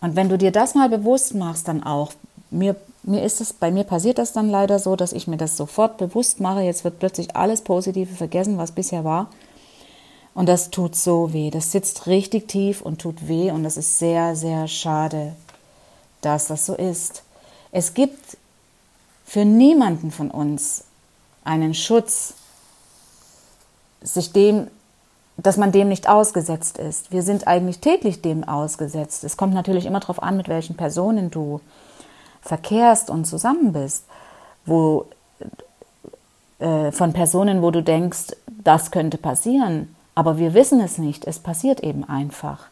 Und 0.00 0.16
wenn 0.16 0.28
du 0.28 0.38
dir 0.38 0.52
das 0.52 0.74
mal 0.74 0.88
bewusst 0.88 1.34
machst, 1.34 1.66
dann 1.68 1.82
auch, 1.82 2.12
mir, 2.50 2.76
mir 3.02 3.22
ist 3.22 3.40
es, 3.40 3.52
bei 3.52 3.70
mir 3.70 3.84
passiert 3.84 4.18
das 4.18 4.32
dann 4.32 4.48
leider 4.48 4.78
so, 4.78 4.96
dass 4.96 5.12
ich 5.12 5.26
mir 5.26 5.36
das 5.36 5.56
sofort 5.56 5.98
bewusst 5.98 6.40
mache, 6.40 6.60
jetzt 6.60 6.84
wird 6.84 6.98
plötzlich 6.98 7.34
alles 7.34 7.62
Positive 7.62 8.14
vergessen, 8.14 8.58
was 8.58 8.72
bisher 8.72 9.04
war. 9.04 9.28
Und 10.34 10.48
das 10.48 10.70
tut 10.70 10.94
so 10.96 11.32
weh. 11.32 11.50
Das 11.50 11.72
sitzt 11.72 12.06
richtig 12.06 12.48
tief 12.48 12.80
und 12.80 13.00
tut 13.00 13.28
weh. 13.28 13.50
Und 13.50 13.64
das 13.64 13.76
ist 13.76 13.98
sehr, 13.98 14.36
sehr 14.36 14.68
schade, 14.68 15.34
dass 16.20 16.46
das 16.48 16.66
so 16.66 16.74
ist. 16.74 17.22
Es 17.72 17.94
gibt 17.94 18.36
für 19.24 19.44
niemanden 19.44 20.10
von 20.10 20.30
uns 20.30 20.83
einen 21.44 21.74
Schutz, 21.74 22.34
sich 24.02 24.32
dem, 24.32 24.68
dass 25.36 25.56
man 25.56 25.72
dem 25.72 25.88
nicht 25.88 26.08
ausgesetzt 26.08 26.78
ist. 26.78 27.10
Wir 27.10 27.22
sind 27.22 27.46
eigentlich 27.46 27.80
täglich 27.80 28.22
dem 28.22 28.44
ausgesetzt. 28.44 29.24
Es 29.24 29.36
kommt 29.36 29.54
natürlich 29.54 29.86
immer 29.86 30.00
darauf 30.00 30.22
an, 30.22 30.36
mit 30.36 30.48
welchen 30.48 30.76
Personen 30.76 31.30
du 31.30 31.60
verkehrst 32.40 33.10
und 33.10 33.24
zusammen 33.24 33.72
bist, 33.72 34.04
wo 34.66 35.06
äh, 36.58 36.92
von 36.92 37.12
Personen, 37.12 37.62
wo 37.62 37.70
du 37.70 37.82
denkst, 37.82 38.36
das 38.62 38.90
könnte 38.90 39.18
passieren. 39.18 39.94
Aber 40.14 40.38
wir 40.38 40.54
wissen 40.54 40.80
es 40.80 40.98
nicht. 40.98 41.26
Es 41.26 41.38
passiert 41.38 41.80
eben 41.80 42.04
einfach. 42.04 42.68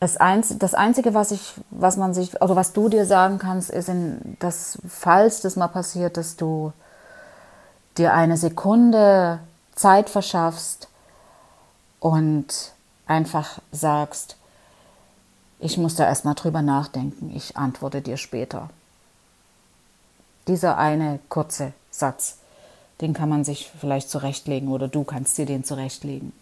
Das, 0.00 0.16
Einz 0.16 0.58
das 0.58 0.74
Einzige, 0.74 1.14
was 1.14 1.30
ich, 1.30 1.54
was 1.70 1.96
man 1.96 2.12
sich, 2.14 2.40
oder 2.42 2.56
was 2.56 2.72
du 2.72 2.88
dir 2.88 3.06
sagen 3.06 3.38
kannst, 3.38 3.70
ist, 3.70 3.88
in, 3.88 4.36
dass 4.40 4.78
falls 4.86 5.40
das 5.40 5.56
mal 5.56 5.68
passiert, 5.68 6.16
dass 6.16 6.36
du 6.36 6.72
dir 7.96 8.12
eine 8.12 8.36
Sekunde 8.36 9.40
Zeit 9.74 10.10
verschaffst 10.10 10.88
und 12.00 12.72
einfach 13.06 13.60
sagst, 13.72 14.36
ich 15.58 15.78
muss 15.78 15.94
da 15.94 16.04
erstmal 16.04 16.34
drüber 16.34 16.60
nachdenken, 16.60 17.32
ich 17.34 17.56
antworte 17.56 18.02
dir 18.02 18.16
später. 18.16 18.68
Dieser 20.46 20.76
eine 20.76 21.20
kurze 21.28 21.72
Satz 21.90 22.36
den 23.00 23.12
kann 23.12 23.28
man 23.28 23.44
sich 23.44 23.70
vielleicht 23.78 24.10
zurechtlegen 24.10 24.68
oder 24.68 24.88
du 24.88 25.04
kannst 25.04 25.36
dir 25.38 25.46
den 25.46 25.64
zurechtlegen. 25.64 26.32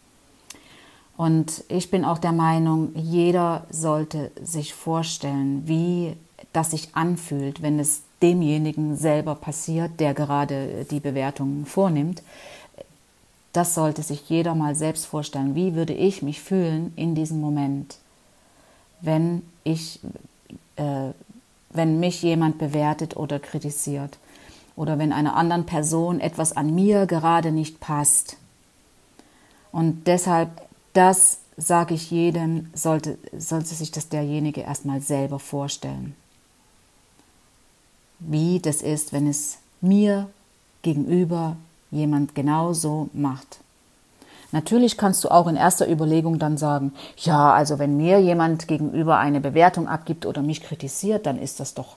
Und 1.22 1.62
ich 1.68 1.88
bin 1.88 2.04
auch 2.04 2.18
der 2.18 2.32
Meinung, 2.32 2.90
jeder 2.96 3.64
sollte 3.70 4.32
sich 4.42 4.74
vorstellen, 4.74 5.62
wie 5.66 6.16
das 6.52 6.72
sich 6.72 6.88
anfühlt, 6.94 7.62
wenn 7.62 7.78
es 7.78 8.02
demjenigen 8.20 8.96
selber 8.96 9.36
passiert, 9.36 10.00
der 10.00 10.14
gerade 10.14 10.84
die 10.90 10.98
Bewertungen 10.98 11.64
vornimmt. 11.64 12.24
Das 13.52 13.76
sollte 13.76 14.02
sich 14.02 14.28
jeder 14.28 14.56
mal 14.56 14.74
selbst 14.74 15.06
vorstellen. 15.06 15.54
Wie 15.54 15.76
würde 15.76 15.92
ich 15.92 16.22
mich 16.22 16.40
fühlen 16.40 16.92
in 16.96 17.14
diesem 17.14 17.40
Moment, 17.40 17.98
wenn 19.00 19.42
ich, 19.62 20.00
äh, 20.74 21.10
wenn 21.70 22.00
mich 22.00 22.22
jemand 22.22 22.58
bewertet 22.58 23.16
oder 23.16 23.38
kritisiert? 23.38 24.18
oder 24.74 24.98
wenn 24.98 25.12
einer 25.12 25.36
anderen 25.36 25.66
Person 25.66 26.18
etwas 26.18 26.56
an 26.56 26.74
mir 26.74 27.04
gerade 27.06 27.52
nicht 27.52 27.78
passt. 27.78 28.38
Und 29.70 30.06
deshalb, 30.06 30.48
das 30.92 31.38
sage 31.56 31.94
ich 31.94 32.10
jedem, 32.10 32.70
sollte, 32.74 33.18
sollte 33.36 33.74
sich 33.74 33.90
das 33.90 34.08
derjenige 34.08 34.62
erstmal 34.62 35.00
selber 35.00 35.38
vorstellen. 35.38 36.14
Wie 38.18 38.60
das 38.60 38.82
ist, 38.82 39.12
wenn 39.12 39.26
es 39.26 39.58
mir 39.80 40.28
gegenüber 40.82 41.56
jemand 41.90 42.34
genauso 42.34 43.10
macht. 43.12 43.58
Natürlich 44.52 44.98
kannst 44.98 45.24
du 45.24 45.30
auch 45.30 45.46
in 45.46 45.56
erster 45.56 45.90
Überlegung 45.90 46.38
dann 46.38 46.58
sagen, 46.58 46.92
ja, 47.16 47.52
also 47.52 47.78
wenn 47.78 47.96
mir 47.96 48.20
jemand 48.20 48.68
gegenüber 48.68 49.18
eine 49.18 49.40
Bewertung 49.40 49.88
abgibt 49.88 50.26
oder 50.26 50.42
mich 50.42 50.62
kritisiert, 50.62 51.24
dann 51.26 51.38
ist 51.38 51.58
das 51.58 51.72
doch 51.74 51.96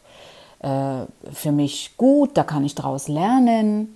äh, 0.60 1.06
für 1.34 1.52
mich 1.52 1.98
gut, 1.98 2.32
da 2.38 2.44
kann 2.44 2.64
ich 2.64 2.74
daraus 2.74 3.10
lernen. 3.10 3.94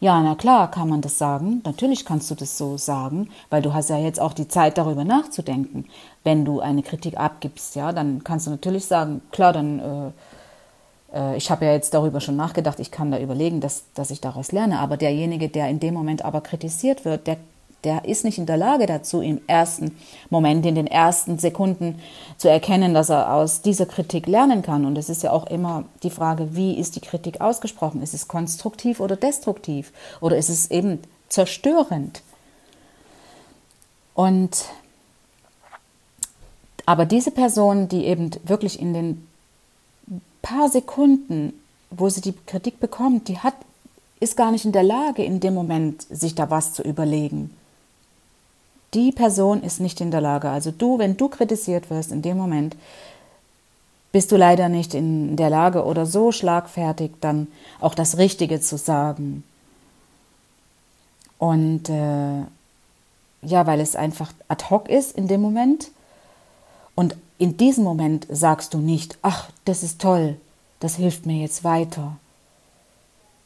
Ja, 0.00 0.22
na 0.22 0.36
klar, 0.36 0.70
kann 0.70 0.88
man 0.88 1.00
das 1.00 1.18
sagen. 1.18 1.60
Natürlich 1.64 2.04
kannst 2.04 2.30
du 2.30 2.36
das 2.36 2.56
so 2.56 2.76
sagen, 2.76 3.30
weil 3.50 3.62
du 3.62 3.74
hast 3.74 3.90
ja 3.90 3.98
jetzt 3.98 4.20
auch 4.20 4.32
die 4.32 4.46
Zeit, 4.46 4.78
darüber 4.78 5.04
nachzudenken. 5.04 5.86
Wenn 6.22 6.44
du 6.44 6.60
eine 6.60 6.82
Kritik 6.84 7.18
abgibst, 7.18 7.74
ja, 7.74 7.92
dann 7.92 8.22
kannst 8.22 8.46
du 8.46 8.50
natürlich 8.50 8.86
sagen, 8.86 9.22
klar, 9.32 9.52
dann 9.52 9.80
äh, 9.80 10.10
äh, 11.12 11.36
ich 11.36 11.50
habe 11.50 11.64
ja 11.64 11.72
jetzt 11.72 11.94
darüber 11.94 12.20
schon 12.20 12.36
nachgedacht, 12.36 12.80
ich 12.80 12.90
kann 12.90 13.10
da 13.10 13.18
überlegen, 13.18 13.60
dass, 13.60 13.84
dass 13.94 14.10
ich 14.10 14.20
daraus 14.20 14.52
lerne. 14.52 14.78
Aber 14.80 14.96
derjenige, 14.96 15.48
der 15.48 15.68
in 15.68 15.80
dem 15.80 15.94
Moment 15.94 16.24
aber 16.24 16.40
kritisiert 16.40 17.04
wird, 17.04 17.26
der 17.26 17.38
der 17.84 18.04
ist 18.04 18.24
nicht 18.24 18.38
in 18.38 18.46
der 18.46 18.56
Lage 18.56 18.86
dazu, 18.86 19.20
im 19.20 19.40
ersten 19.46 19.96
Moment, 20.30 20.66
in 20.66 20.74
den 20.74 20.88
ersten 20.88 21.38
Sekunden 21.38 22.00
zu 22.36 22.48
erkennen, 22.48 22.92
dass 22.92 23.08
er 23.08 23.32
aus 23.32 23.62
dieser 23.62 23.86
Kritik 23.86 24.26
lernen 24.26 24.62
kann. 24.62 24.84
Und 24.84 24.98
es 24.98 25.08
ist 25.08 25.22
ja 25.22 25.30
auch 25.30 25.46
immer 25.46 25.84
die 26.02 26.10
Frage, 26.10 26.56
wie 26.56 26.74
ist 26.74 26.96
die 26.96 27.00
Kritik 27.00 27.40
ausgesprochen? 27.40 28.02
Ist 28.02 28.14
es 28.14 28.26
konstruktiv 28.26 28.98
oder 28.98 29.14
destruktiv? 29.14 29.92
Oder 30.20 30.36
ist 30.36 30.48
es 30.48 30.70
eben 30.70 30.98
zerstörend? 31.28 32.22
Und 34.14 34.64
aber 36.84 37.04
diese 37.04 37.30
Person, 37.30 37.88
die 37.88 38.06
eben 38.06 38.30
wirklich 38.44 38.80
in 38.80 38.94
den 38.94 39.28
paar 40.42 40.68
Sekunden, 40.68 41.52
wo 41.90 42.08
sie 42.08 42.22
die 42.22 42.32
Kritik 42.46 42.80
bekommt, 42.80 43.28
die 43.28 43.38
hat, 43.38 43.54
ist 44.20 44.36
gar 44.36 44.50
nicht 44.50 44.64
in 44.64 44.72
der 44.72 44.82
Lage, 44.82 45.22
in 45.22 45.38
dem 45.38 45.54
Moment 45.54 46.02
sich 46.02 46.34
da 46.34 46.50
was 46.50 46.72
zu 46.72 46.82
überlegen 46.82 47.54
die 48.94 49.12
Person 49.12 49.62
ist 49.62 49.80
nicht 49.80 50.00
in 50.00 50.10
der 50.10 50.20
Lage. 50.20 50.48
Also 50.50 50.70
du, 50.70 50.98
wenn 50.98 51.16
du 51.16 51.28
kritisiert 51.28 51.90
wirst 51.90 52.12
in 52.12 52.22
dem 52.22 52.36
Moment, 52.36 52.76
bist 54.12 54.32
du 54.32 54.36
leider 54.36 54.68
nicht 54.68 54.94
in 54.94 55.36
der 55.36 55.50
Lage 55.50 55.84
oder 55.84 56.06
so 56.06 56.32
schlagfertig, 56.32 57.12
dann 57.20 57.48
auch 57.80 57.94
das 57.94 58.16
Richtige 58.16 58.60
zu 58.60 58.78
sagen. 58.78 59.44
Und 61.38 61.88
äh, 61.88 62.40
ja, 63.42 63.66
weil 63.66 63.80
es 63.80 63.94
einfach 63.94 64.32
ad 64.48 64.64
hoc 64.70 64.88
ist 64.88 65.16
in 65.16 65.28
dem 65.28 65.40
Moment. 65.40 65.90
Und 66.94 67.16
in 67.38 67.56
diesem 67.56 67.84
Moment 67.84 68.26
sagst 68.30 68.74
du 68.74 68.78
nicht, 68.78 69.18
ach, 69.22 69.50
das 69.64 69.82
ist 69.82 70.00
toll, 70.00 70.36
das 70.80 70.96
hilft 70.96 71.26
mir 71.26 71.40
jetzt 71.42 71.62
weiter. 71.62 72.16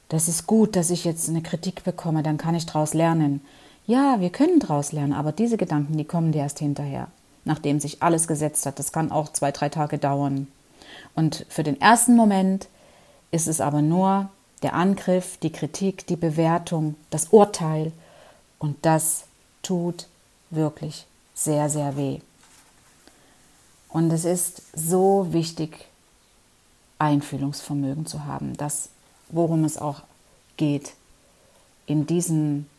Das 0.09 0.29
ist 0.29 0.47
gut, 0.47 0.77
dass 0.77 0.91
ich 0.91 1.05
jetzt 1.05 1.29
eine 1.29 1.43
Kritik 1.43 1.85
bekomme, 1.85 2.23
dann 2.23 2.39
kann 2.39 2.55
ich 2.55 2.67
daraus 2.67 2.95
lernen. 2.95 3.43
Ja, 3.87 4.21
wir 4.21 4.31
können 4.31 4.61
daraus 4.61 4.93
lernen, 4.93 5.12
aber 5.12 5.33
diese 5.33 5.57
Gedanken, 5.57 5.97
die 5.97 6.05
kommen 6.05 6.33
dir 6.33 6.43
erst 6.43 6.61
hinterher, 6.61 7.09
nachdem 7.45 7.81
sich 7.81 8.03
alles 8.03 8.29
gesetzt 8.29 8.65
hat. 8.65 8.79
Das 8.79 8.93
kann 8.93 9.11
auch 9.11 9.33
zwei, 9.33 9.51
drei 9.51 9.69
Tage 9.69 9.99
dauern. 9.99 10.47
Und 11.15 11.47
für 11.49 11.62
den 11.62 11.81
ersten 11.81 12.15
Moment 12.15 12.69
ist 13.31 13.49
es 13.49 13.61
aber 13.61 13.83
nur 13.83 14.31
der 14.62 14.75
Angriff, 14.75 15.37
die 15.39 15.51
Kritik, 15.51 16.07
die 16.07 16.17
Bewertung, 16.17 16.95
das 17.11 17.29
Urteil. 17.31 17.93
Und 18.59 18.77
das 18.83 19.25
tut 19.62 20.07
wirklich 20.51 21.07
sehr, 21.35 21.69
sehr 21.69 21.97
weh. 21.97 22.21
Und 23.89 24.12
es 24.12 24.25
ist 24.25 24.62
so 24.75 25.33
wichtig, 25.33 25.87
Einfühlungsvermögen 26.99 28.07
zu 28.07 28.25
haben, 28.25 28.57
das, 28.57 28.91
worum 29.29 29.65
es 29.65 29.77
auch 29.77 30.03
geht, 30.57 30.93
in 31.87 32.07
diesen 32.07 32.71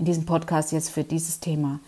in 0.00 0.06
diesem 0.06 0.24
Podcast 0.24 0.72
jetzt 0.72 0.90
für 0.90 1.04
dieses 1.04 1.40
Thema, 1.40 1.78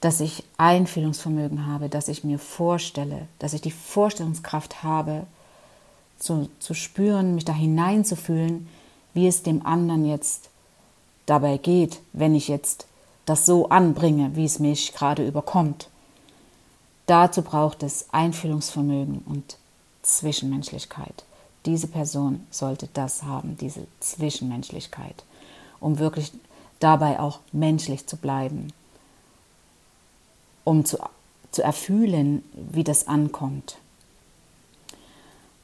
dass 0.00 0.20
ich 0.20 0.42
Einfühlungsvermögen 0.56 1.66
habe, 1.66 1.90
dass 1.90 2.08
ich 2.08 2.24
mir 2.24 2.38
vorstelle, 2.38 3.28
dass 3.38 3.52
ich 3.52 3.60
die 3.60 3.70
Vorstellungskraft 3.70 4.82
habe, 4.82 5.26
zu, 6.18 6.48
zu 6.60 6.72
spüren, 6.72 7.34
mich 7.34 7.44
da 7.44 7.52
hineinzufühlen, 7.52 8.68
wie 9.12 9.26
es 9.26 9.42
dem 9.42 9.66
anderen 9.66 10.06
jetzt 10.06 10.48
dabei 11.26 11.58
geht, 11.58 12.00
wenn 12.14 12.34
ich 12.34 12.48
jetzt 12.48 12.86
das 13.26 13.44
so 13.44 13.68
anbringe, 13.68 14.34
wie 14.34 14.46
es 14.46 14.58
mich 14.58 14.94
gerade 14.94 15.26
überkommt. 15.26 15.90
Dazu 17.04 17.42
braucht 17.42 17.82
es 17.82 18.06
Einfühlungsvermögen 18.12 19.22
und 19.26 19.58
Zwischenmenschlichkeit. 20.02 21.24
Diese 21.66 21.86
Person 21.86 22.46
sollte 22.50 22.88
das 22.94 23.24
haben, 23.24 23.58
diese 23.58 23.86
Zwischenmenschlichkeit, 24.00 25.24
um 25.80 25.98
wirklich 25.98 26.32
dabei 26.80 27.20
auch 27.20 27.40
menschlich 27.52 28.06
zu 28.06 28.16
bleiben, 28.16 28.72
um 30.64 30.84
zu, 30.84 30.98
zu 31.50 31.62
erfühlen, 31.62 32.42
wie 32.54 32.84
das 32.84 33.08
ankommt. 33.08 33.78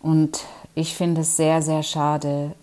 Und 0.00 0.45
ich 0.75 0.97
finde 0.97 1.21
es 1.21 1.37
sehr, 1.37 1.62
sehr 1.62 1.83
schade, 1.83 2.54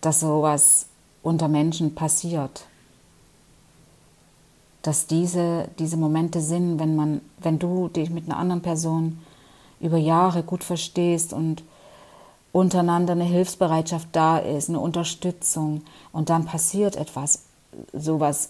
dass 0.00 0.20
sowas 0.20 0.86
unter 1.22 1.48
Menschen 1.48 1.94
passiert. 1.94 2.66
Dass 4.82 5.06
diese, 5.06 5.68
diese 5.78 5.96
Momente 5.96 6.40
sind, 6.40 6.78
wenn 6.78 6.96
man, 6.96 7.20
wenn 7.38 7.58
du 7.58 7.88
dich 7.88 8.10
mit 8.10 8.26
einer 8.26 8.38
anderen 8.38 8.62
Person 8.62 9.18
über 9.80 9.98
Jahre 9.98 10.42
gut 10.42 10.64
verstehst 10.64 11.32
und 11.32 11.62
untereinander 12.56 13.12
eine 13.12 13.24
Hilfsbereitschaft 13.24 14.08
da 14.12 14.38
ist, 14.38 14.70
eine 14.70 14.80
Unterstützung 14.80 15.82
und 16.10 16.30
dann 16.30 16.46
passiert 16.46 16.96
etwas, 16.96 17.42
sowas, 17.92 18.48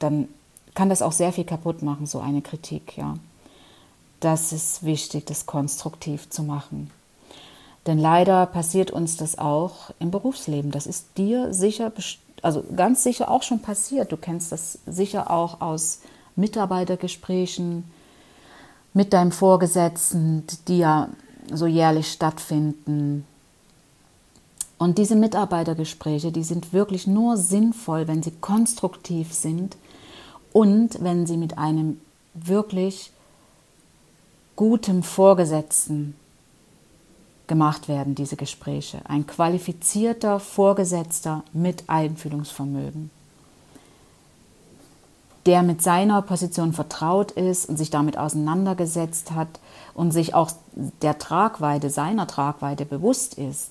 dann 0.00 0.28
kann 0.74 0.88
das 0.88 1.02
auch 1.02 1.12
sehr 1.12 1.32
viel 1.32 1.44
kaputt 1.44 1.80
machen, 1.80 2.06
so 2.06 2.18
eine 2.18 2.42
Kritik, 2.42 2.96
ja. 2.96 3.14
das 4.18 4.52
ist 4.52 4.84
wichtig, 4.84 5.26
das 5.26 5.46
konstruktiv 5.46 6.28
zu 6.30 6.42
machen. 6.42 6.90
Denn 7.86 7.98
leider 7.98 8.46
passiert 8.46 8.90
uns 8.90 9.16
das 9.16 9.38
auch 9.38 9.90
im 10.00 10.10
Berufsleben. 10.10 10.72
Das 10.72 10.86
ist 10.86 11.16
dir 11.16 11.52
sicher, 11.52 11.92
also 12.42 12.64
ganz 12.74 13.04
sicher 13.04 13.30
auch 13.30 13.42
schon 13.44 13.60
passiert. 13.60 14.10
Du 14.10 14.16
kennst 14.16 14.50
das 14.50 14.78
sicher 14.86 15.30
auch 15.30 15.60
aus 15.60 16.00
Mitarbeitergesprächen 16.34 17.84
mit 18.94 19.12
deinem 19.12 19.32
Vorgesetzten, 19.32 20.44
die 20.66 20.78
ja 20.78 21.10
so 21.52 21.66
jährlich 21.66 22.10
stattfinden. 22.10 23.26
Und 24.78 24.98
diese 24.98 25.16
Mitarbeitergespräche, 25.16 26.32
die 26.32 26.42
sind 26.42 26.72
wirklich 26.72 27.06
nur 27.06 27.36
sinnvoll, 27.36 28.08
wenn 28.08 28.22
sie 28.22 28.32
konstruktiv 28.32 29.32
sind 29.32 29.76
und 30.52 31.02
wenn 31.02 31.26
sie 31.26 31.36
mit 31.36 31.58
einem 31.58 32.00
wirklich 32.34 33.12
gutem 34.56 35.02
Vorgesetzten 35.02 36.14
gemacht 37.46 37.88
werden, 37.88 38.14
diese 38.14 38.36
Gespräche. 38.36 39.00
Ein 39.04 39.26
qualifizierter 39.26 40.40
Vorgesetzter 40.40 41.42
mit 41.52 41.84
Einfühlungsvermögen, 41.88 43.10
der 45.46 45.62
mit 45.62 45.82
seiner 45.82 46.22
Position 46.22 46.72
vertraut 46.72 47.32
ist 47.32 47.68
und 47.68 47.76
sich 47.76 47.90
damit 47.90 48.16
auseinandergesetzt 48.16 49.32
hat 49.32 49.60
und 49.92 50.12
sich 50.12 50.34
auch 50.34 50.52
der 51.02 51.18
Tragweite, 51.18 51.90
seiner 51.90 52.26
Tragweite 52.26 52.86
bewusst 52.86 53.34
ist. 53.34 53.70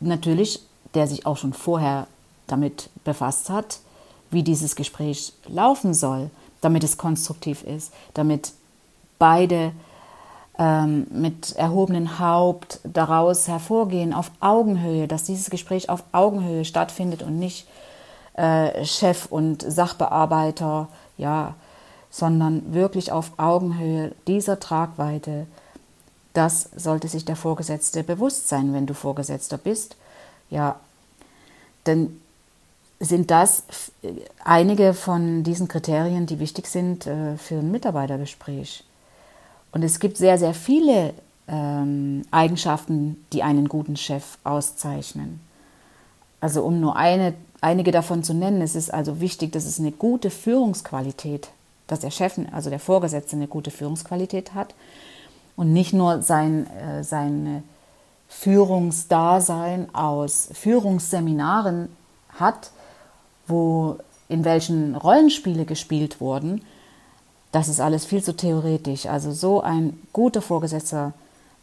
Natürlich, 0.00 0.60
der 0.94 1.06
sich 1.06 1.26
auch 1.26 1.36
schon 1.36 1.52
vorher 1.52 2.06
damit 2.46 2.90
befasst 3.04 3.50
hat, 3.50 3.80
wie 4.30 4.42
dieses 4.42 4.76
Gespräch 4.76 5.32
laufen 5.46 5.94
soll, 5.94 6.30
damit 6.60 6.84
es 6.84 6.98
konstruktiv 6.98 7.62
ist, 7.62 7.92
damit 8.14 8.52
beide 9.18 9.72
ähm, 10.58 11.06
mit 11.10 11.54
erhobenem 11.56 12.18
Haupt 12.18 12.80
daraus 12.84 13.48
hervorgehen, 13.48 14.14
auf 14.14 14.30
Augenhöhe, 14.40 15.06
dass 15.06 15.24
dieses 15.24 15.50
Gespräch 15.50 15.88
auf 15.90 16.02
Augenhöhe 16.12 16.64
stattfindet 16.64 17.22
und 17.22 17.38
nicht 17.38 17.66
äh, 18.34 18.84
Chef 18.84 19.26
und 19.26 19.62
Sachbearbeiter, 19.62 20.88
ja, 21.16 21.54
sondern 22.10 22.72
wirklich 22.72 23.12
auf 23.12 23.32
Augenhöhe 23.36 24.12
dieser 24.26 24.58
Tragweite. 24.58 25.46
Das 26.36 26.68
sollte 26.76 27.08
sich 27.08 27.24
der 27.24 27.34
Vorgesetzte 27.34 28.04
bewusst 28.04 28.50
sein, 28.50 28.74
wenn 28.74 28.84
du 28.84 28.92
Vorgesetzter 28.92 29.56
bist. 29.56 29.96
Ja, 30.50 30.78
denn 31.86 32.20
sind 33.00 33.30
das 33.30 33.62
einige 34.44 34.92
von 34.92 35.44
diesen 35.44 35.66
Kriterien, 35.66 36.26
die 36.26 36.38
wichtig 36.38 36.66
sind 36.66 37.06
äh, 37.06 37.38
für 37.38 37.54
ein 37.54 37.70
Mitarbeitergespräch. 37.70 38.84
Und 39.72 39.82
es 39.82 39.98
gibt 39.98 40.18
sehr, 40.18 40.36
sehr 40.36 40.52
viele 40.52 41.14
ähm, 41.48 42.26
Eigenschaften, 42.30 43.24
die 43.32 43.42
einen 43.42 43.66
guten 43.66 43.96
Chef 43.96 44.36
auszeichnen. 44.44 45.40
Also 46.42 46.64
um 46.64 46.80
nur 46.80 46.96
eine, 46.96 47.32
einige 47.62 47.92
davon 47.92 48.22
zu 48.22 48.34
nennen, 48.34 48.60
es 48.60 48.76
ist 48.76 48.92
also 48.92 49.20
wichtig, 49.20 49.52
dass 49.52 49.64
es 49.64 49.80
eine 49.80 49.92
gute 49.92 50.28
Führungsqualität, 50.28 51.48
dass 51.86 52.00
der 52.00 52.10
Chef, 52.10 52.38
also 52.52 52.68
der 52.68 52.78
Vorgesetzte 52.78 53.36
eine 53.36 53.48
gute 53.48 53.70
Führungsqualität 53.70 54.52
hat 54.52 54.74
und 55.56 55.72
nicht 55.72 55.92
nur 55.92 56.22
sein, 56.22 56.66
äh, 56.66 57.02
sein 57.02 57.62
Führungsdasein 58.28 59.94
aus 59.94 60.48
Führungsseminaren 60.52 61.88
hat, 62.38 62.70
wo 63.46 63.98
in 64.28 64.44
welchen 64.44 64.94
Rollenspiele 64.94 65.64
gespielt 65.64 66.20
wurden, 66.20 66.62
das 67.52 67.68
ist 67.68 67.80
alles 67.80 68.04
viel 68.04 68.22
zu 68.22 68.36
theoretisch. 68.36 69.06
Also 69.06 69.32
so 69.32 69.62
ein 69.62 69.98
guter 70.12 70.42
Vorgesetzter 70.42 71.12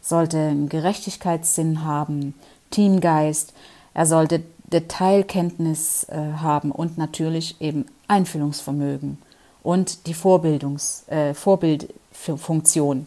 sollte 0.00 0.38
einen 0.38 0.68
Gerechtigkeitssinn 0.68 1.84
haben, 1.84 2.34
Teamgeist, 2.70 3.52
er 3.92 4.06
sollte 4.06 4.42
Detailkenntnis 4.64 6.04
äh, 6.04 6.16
haben 6.38 6.72
und 6.72 6.98
natürlich 6.98 7.60
eben 7.60 7.86
Einfühlungsvermögen 8.08 9.18
und 9.62 10.06
die 10.06 10.14
Vorbildungs, 10.14 11.04
äh, 11.08 11.32
Vorbildfunktion, 11.32 13.06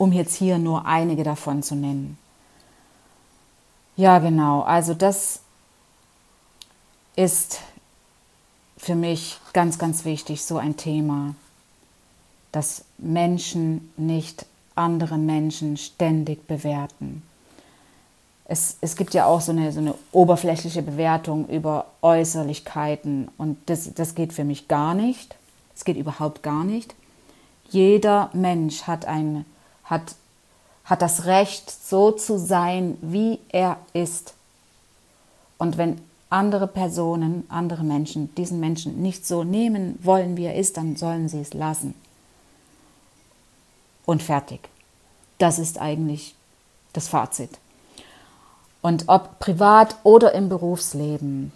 um 0.00 0.12
jetzt 0.12 0.34
hier 0.34 0.58
nur 0.58 0.86
einige 0.86 1.22
davon 1.22 1.62
zu 1.62 1.74
nennen. 1.74 2.16
Ja, 3.96 4.18
genau, 4.18 4.62
also 4.62 4.94
das 4.94 5.40
ist 7.16 7.60
für 8.78 8.94
mich 8.94 9.38
ganz, 9.52 9.78
ganz 9.78 10.04
wichtig, 10.04 10.42
so 10.42 10.56
ein 10.56 10.76
Thema 10.76 11.34
dass 12.52 12.84
Menschen 12.98 13.92
nicht 13.96 14.46
andere 14.74 15.18
Menschen 15.18 15.76
ständig 15.76 16.46
bewerten. 16.46 17.22
Es, 18.44 18.76
es 18.80 18.96
gibt 18.96 19.14
ja 19.14 19.26
auch 19.26 19.40
so 19.40 19.52
eine, 19.52 19.70
so 19.70 19.78
eine 19.78 19.94
oberflächliche 20.10 20.82
Bewertung 20.82 21.48
über 21.48 21.86
Äußerlichkeiten 22.02 23.28
und 23.38 23.58
das, 23.66 23.94
das 23.94 24.14
geht 24.14 24.32
für 24.32 24.44
mich 24.44 24.66
gar 24.66 24.94
nicht. 24.94 25.36
Es 25.76 25.84
geht 25.84 25.96
überhaupt 25.96 26.42
gar 26.42 26.64
nicht. 26.64 26.94
Jeder 27.68 28.30
Mensch 28.32 28.82
hat, 28.82 29.04
ein, 29.04 29.44
hat, 29.90 30.14
hat 30.84 31.02
das 31.02 31.26
Recht, 31.26 31.70
so 31.70 32.12
zu 32.12 32.38
sein, 32.38 32.96
wie 33.02 33.40
er 33.50 33.76
ist. 33.92 34.34
Und 35.58 35.76
wenn 35.76 36.00
andere 36.30 36.68
Personen, 36.68 37.44
andere 37.48 37.82
Menschen 37.82 38.34
diesen 38.36 38.60
Menschen 38.60 39.02
nicht 39.02 39.26
so 39.26 39.44
nehmen 39.44 39.98
wollen, 40.02 40.36
wie 40.36 40.44
er 40.44 40.54
ist, 40.54 40.76
dann 40.76 40.96
sollen 40.96 41.28
sie 41.28 41.40
es 41.40 41.52
lassen 41.52 41.94
und 44.06 44.22
fertig. 44.22 44.60
Das 45.38 45.58
ist 45.58 45.78
eigentlich 45.78 46.34
das 46.92 47.08
Fazit. 47.08 47.50
Und 48.80 49.04
ob 49.08 49.38
privat 49.40 49.96
oder 50.04 50.32
im 50.32 50.48
Berufsleben, 50.48 51.52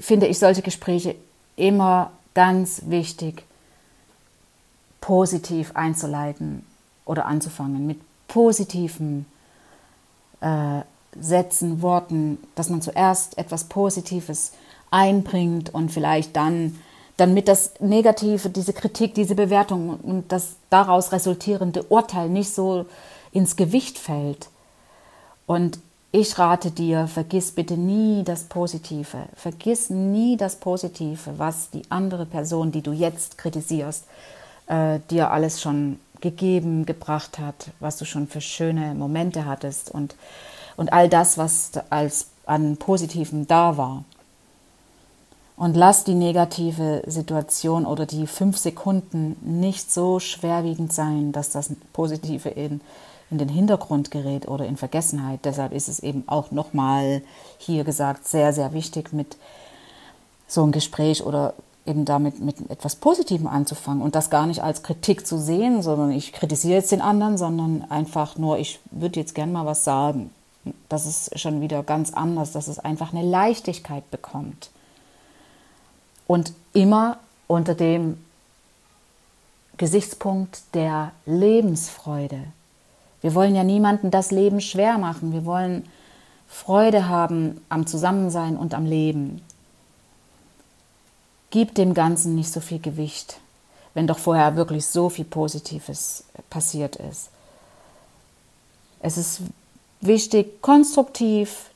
finde 0.00 0.26
ich 0.26 0.38
solche 0.38 0.62
Gespräche 0.62 1.16
immer 1.56 2.12
ganz 2.34 2.82
wichtig, 2.86 3.44
positiv 5.08 5.70
einzuleiten 5.72 6.66
oder 7.06 7.24
anzufangen, 7.24 7.86
mit 7.86 7.98
positiven 8.28 9.24
äh, 10.42 10.82
Sätzen, 11.18 11.80
Worten, 11.80 12.36
dass 12.54 12.68
man 12.68 12.82
zuerst 12.82 13.38
etwas 13.38 13.64
Positives 13.64 14.52
einbringt 14.90 15.72
und 15.72 15.90
vielleicht 15.90 16.36
dann 16.36 16.78
damit 17.16 17.48
das 17.48 17.72
Negative, 17.80 18.50
diese 18.50 18.74
Kritik, 18.74 19.14
diese 19.14 19.34
Bewertung 19.34 19.98
und 19.98 20.30
das 20.30 20.56
daraus 20.68 21.10
resultierende 21.10 21.84
Urteil 21.84 22.28
nicht 22.28 22.52
so 22.52 22.84
ins 23.32 23.56
Gewicht 23.56 23.98
fällt. 23.98 24.50
Und 25.46 25.78
ich 26.12 26.38
rate 26.38 26.70
dir, 26.70 27.06
vergiss 27.08 27.52
bitte 27.52 27.78
nie 27.78 28.24
das 28.24 28.44
Positive. 28.44 29.24
Vergiss 29.34 29.88
nie 29.88 30.36
das 30.36 30.56
Positive, 30.56 31.38
was 31.38 31.70
die 31.70 31.82
andere 31.88 32.26
Person, 32.26 32.72
die 32.72 32.82
du 32.82 32.92
jetzt 32.92 33.38
kritisierst, 33.38 34.04
äh, 34.68 35.00
dir 35.10 35.30
alles 35.30 35.60
schon 35.60 35.98
gegeben, 36.20 36.86
gebracht 36.86 37.38
hat, 37.38 37.70
was 37.80 37.96
du 37.96 38.04
schon 38.04 38.26
für 38.26 38.40
schöne 38.40 38.94
Momente 38.94 39.44
hattest 39.44 39.90
und, 39.90 40.14
und 40.76 40.92
all 40.92 41.08
das, 41.08 41.38
was 41.38 41.72
als 41.90 42.28
an 42.46 42.76
Positiven 42.76 43.46
da 43.46 43.76
war. 43.76 44.04
Und 45.56 45.76
lass 45.76 46.04
die 46.04 46.14
negative 46.14 47.02
Situation 47.06 47.84
oder 47.84 48.06
die 48.06 48.28
fünf 48.28 48.58
Sekunden 48.58 49.36
nicht 49.42 49.92
so 49.92 50.20
schwerwiegend 50.20 50.92
sein, 50.92 51.32
dass 51.32 51.50
das 51.50 51.70
Positive 51.92 52.48
in, 52.48 52.80
in 53.30 53.38
den 53.38 53.48
Hintergrund 53.48 54.12
gerät 54.12 54.46
oder 54.46 54.66
in 54.66 54.76
Vergessenheit. 54.76 55.40
Deshalb 55.44 55.72
ist 55.72 55.88
es 55.88 55.98
eben 55.98 56.22
auch 56.28 56.52
nochmal 56.52 57.22
hier 57.58 57.82
gesagt 57.82 58.28
sehr, 58.28 58.52
sehr 58.52 58.72
wichtig, 58.72 59.12
mit 59.12 59.36
so 60.46 60.62
einem 60.62 60.72
Gespräch 60.72 61.24
oder 61.24 61.54
eben 61.88 62.04
damit 62.04 62.40
mit 62.40 62.70
etwas 62.70 62.96
Positivem 62.96 63.46
anzufangen 63.46 64.02
und 64.02 64.14
das 64.14 64.30
gar 64.30 64.46
nicht 64.46 64.62
als 64.62 64.82
Kritik 64.82 65.26
zu 65.26 65.38
sehen, 65.38 65.82
sondern 65.82 66.12
ich 66.12 66.32
kritisiere 66.32 66.76
jetzt 66.76 66.92
den 66.92 67.00
anderen, 67.00 67.38
sondern 67.38 67.84
einfach 67.90 68.36
nur, 68.36 68.58
ich 68.58 68.78
würde 68.90 69.18
jetzt 69.18 69.34
gern 69.34 69.50
mal 69.50 69.66
was 69.66 69.84
sagen. 69.84 70.30
Das 70.88 71.06
ist 71.06 71.38
schon 71.38 71.60
wieder 71.60 71.82
ganz 71.82 72.12
anders, 72.12 72.52
dass 72.52 72.68
es 72.68 72.78
einfach 72.78 73.12
eine 73.12 73.22
Leichtigkeit 73.22 74.08
bekommt 74.10 74.70
und 76.26 76.52
immer 76.74 77.18
unter 77.46 77.74
dem 77.74 78.18
Gesichtspunkt 79.78 80.62
der 80.74 81.12
Lebensfreude. 81.24 82.40
Wir 83.20 83.34
wollen 83.34 83.54
ja 83.54 83.64
niemanden 83.64 84.10
das 84.10 84.30
Leben 84.30 84.60
schwer 84.60 84.98
machen. 84.98 85.32
Wir 85.32 85.44
wollen 85.44 85.88
Freude 86.48 87.08
haben 87.08 87.60
am 87.68 87.86
Zusammensein 87.86 88.56
und 88.56 88.74
am 88.74 88.86
Leben. 88.86 89.42
Gib 91.50 91.74
dem 91.74 91.94
Ganzen 91.94 92.34
nicht 92.34 92.52
so 92.52 92.60
viel 92.60 92.78
Gewicht, 92.78 93.38
wenn 93.94 94.06
doch 94.06 94.18
vorher 94.18 94.56
wirklich 94.56 94.86
so 94.86 95.08
viel 95.08 95.24
Positives 95.24 96.24
passiert 96.50 96.96
ist. 96.96 97.30
Es 99.00 99.16
ist 99.16 99.40
wichtig, 100.00 100.60
konstruktiv, 100.60 101.70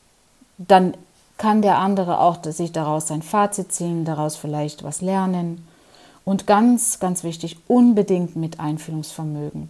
dann 0.57 0.95
kann 1.37 1.61
der 1.61 1.79
andere 1.79 2.19
auch 2.19 2.37
sich 2.43 2.71
daraus 2.71 3.07
sein 3.07 3.21
Fazit 3.21 3.73
ziehen, 3.73 4.05
daraus 4.05 4.35
vielleicht 4.35 4.83
was 4.83 5.01
lernen 5.01 5.67
Und 6.25 6.47
ganz, 6.47 6.99
ganz 6.99 7.23
wichtig, 7.23 7.57
unbedingt 7.67 8.35
mit 8.35 8.59
Einfühlungsvermögen. 8.59 9.69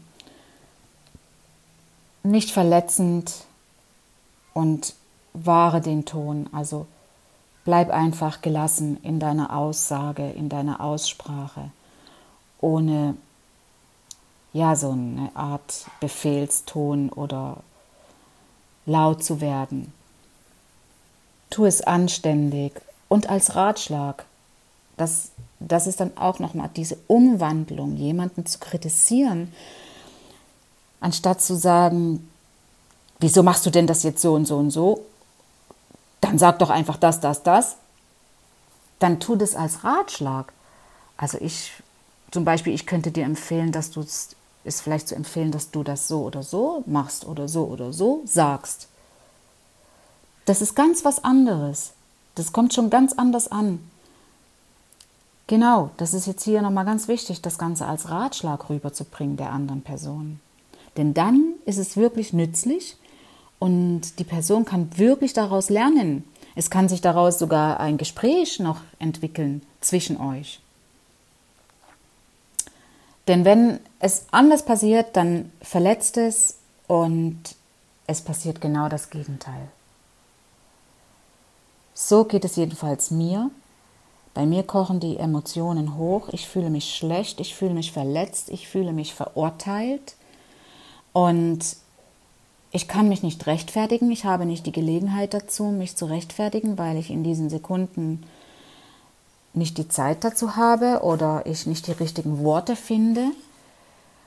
Nicht 2.22 2.52
verletzend 2.52 3.34
und 4.54 4.94
wahre 5.34 5.82
den 5.82 6.06
Ton. 6.06 6.48
Also 6.52 6.86
bleib 7.64 7.90
einfach 7.90 8.42
gelassen 8.42 8.98
in 9.04 9.20
deiner 9.20 9.56
Aussage, 9.56 10.30
in 10.32 10.50
deiner 10.50 10.82
Aussprache, 10.82 11.72
ohne 12.60 13.16
ja 14.52 14.76
so 14.76 14.92
eine 14.92 15.32
Art 15.34 15.88
Befehlston 16.00 17.10
oder 17.10 17.58
laut 18.86 19.24
zu 19.24 19.42
werden. 19.42 19.92
Tu 21.50 21.66
es 21.66 21.82
anständig 21.82 22.74
und 23.08 23.30
als 23.30 23.56
Ratschlag. 23.56 24.26
Das, 24.98 25.32
das 25.60 25.88
ist 25.88 26.00
dann 26.00 26.18
auch 26.18 26.40
nochmal 26.40 26.70
diese 26.76 26.98
Umwandlung, 27.08 27.96
jemanden 27.96 28.46
zu 28.46 28.60
kritisieren, 28.60 29.52
anstatt 31.00 31.42
zu 31.42 31.56
sagen, 31.56 32.30
wieso 33.20 33.42
machst 33.42 33.66
du 33.66 33.72
denn 33.72 33.88
das 33.88 34.04
jetzt 34.04 34.22
so 34.22 34.34
und 34.34 34.46
so 34.46 34.58
und 34.58 34.72
so? 34.72 35.06
Dann 36.24 36.38
sag 36.38 36.60
doch 36.60 36.70
einfach 36.70 36.96
das, 36.96 37.20
das, 37.20 37.44
das. 37.44 37.76
Dann 39.00 39.20
tu 39.20 39.36
das 39.36 39.56
als 39.56 39.84
Ratschlag. 39.84 40.54
Also 41.18 41.38
ich, 41.42 41.74
zum 42.32 42.46
Beispiel, 42.46 42.74
ich 42.74 42.86
könnte 42.86 43.12
dir 43.12 43.26
empfehlen, 43.26 43.74
dass 43.74 43.92
du 43.92 44.00
es 44.00 44.30
ist 44.64 44.80
vielleicht 44.80 45.10
zu 45.10 45.16
empfehlen, 45.16 45.52
dass 45.52 45.72
du 45.72 45.84
das 45.84 46.08
so 46.08 46.22
oder 46.22 46.42
so 46.42 46.84
machst 46.86 47.26
oder 47.26 47.50
so 47.50 47.66
oder 47.66 47.92
so 47.92 48.22
sagst. 48.24 48.88
Das 50.46 50.62
ist 50.62 50.76
ganz 50.76 51.04
was 51.04 51.26
anderes. 51.26 51.92
Das 52.36 52.54
kommt 52.54 52.74
schon 52.74 52.90
ganz 52.90 53.12
anders 53.12 53.52
an. 53.52 53.80
Genau, 55.48 55.90
das 55.98 56.14
ist 56.14 56.26
jetzt 56.26 56.46
hier 56.46 56.62
nochmal 56.62 56.86
ganz 56.86 57.10
wichtig, 57.10 57.42
das 57.42 57.58
Ganze 57.58 57.86
als 57.86 58.10
Ratschlag 58.10 58.70
rüberzubringen 58.70 59.36
der 59.36 59.52
anderen 59.52 59.82
Person. 59.82 60.40
Denn 60.96 61.14
dann 61.14 61.56
ist 61.66 61.78
es 61.78 61.98
wirklich 61.98 62.32
nützlich 62.32 62.96
und 63.60 64.20
die 64.20 64.24
Person 64.24 64.66
kann 64.66 64.98
wirklich 64.98 65.34
daraus 65.34 65.70
lernen. 65.70 66.24
Es 66.56 66.70
kann 66.70 66.90
sich 66.90 67.02
daraus 67.02 67.40
sogar 67.40 67.80
ein 67.80 67.98
Gespräch 67.98 68.60
noch 68.60 68.82
entwickeln 69.00 69.62
zwischen 69.82 70.20
euch. 70.20 70.60
Denn 73.28 73.46
wenn 73.46 73.80
es 74.00 74.26
anders 74.32 74.66
passiert, 74.66 75.16
dann 75.16 75.52
verletzt 75.62 76.18
es 76.18 76.58
und 76.88 77.40
es 78.06 78.22
passiert 78.22 78.60
genau 78.60 78.90
das 78.90 79.10
Gegenteil. 79.10 79.70
So 81.94 82.26
geht 82.26 82.44
es 82.44 82.56
jedenfalls 82.56 83.12
mir. 83.12 83.50
Bei 84.34 84.46
mir 84.46 84.64
kochen 84.64 85.00
die 85.00 85.18
Emotionen 85.18 85.96
hoch. 85.96 86.30
Ich 86.32 86.48
fühle 86.48 86.70
mich 86.70 86.96
schlecht, 86.96 87.40
ich 87.40 87.56
fühle 87.56 87.74
mich 87.74 87.92
verletzt, 87.92 88.50
ich 88.50 88.68
fühle 88.68 88.92
mich 88.92 89.14
verurteilt. 89.14 90.16
Und 91.14 91.78
ich 92.76 92.88
kann 92.88 93.08
mich 93.08 93.22
nicht 93.22 93.46
rechtfertigen. 93.46 94.12
Ich 94.12 94.26
habe 94.26 94.48
nicht 94.48 94.66
die 94.66 94.72
Gelegenheit 94.72 95.36
dazu, 95.36 95.66
mich 95.66 95.96
zu 95.96 96.06
rechtfertigen, 96.06 96.78
weil 96.80 96.98
ich 96.98 97.12
in 97.12 97.24
diesen 97.24 97.50
Sekunden 97.50 98.24
nicht 99.54 99.78
die 99.78 99.88
Zeit 99.88 100.24
dazu 100.24 100.56
habe 100.56 101.02
oder 101.04 101.46
ich 101.46 101.68
nicht 101.68 101.86
die 101.86 101.92
richtigen 101.92 102.44
Worte 102.44 102.76
finde. 102.76 103.28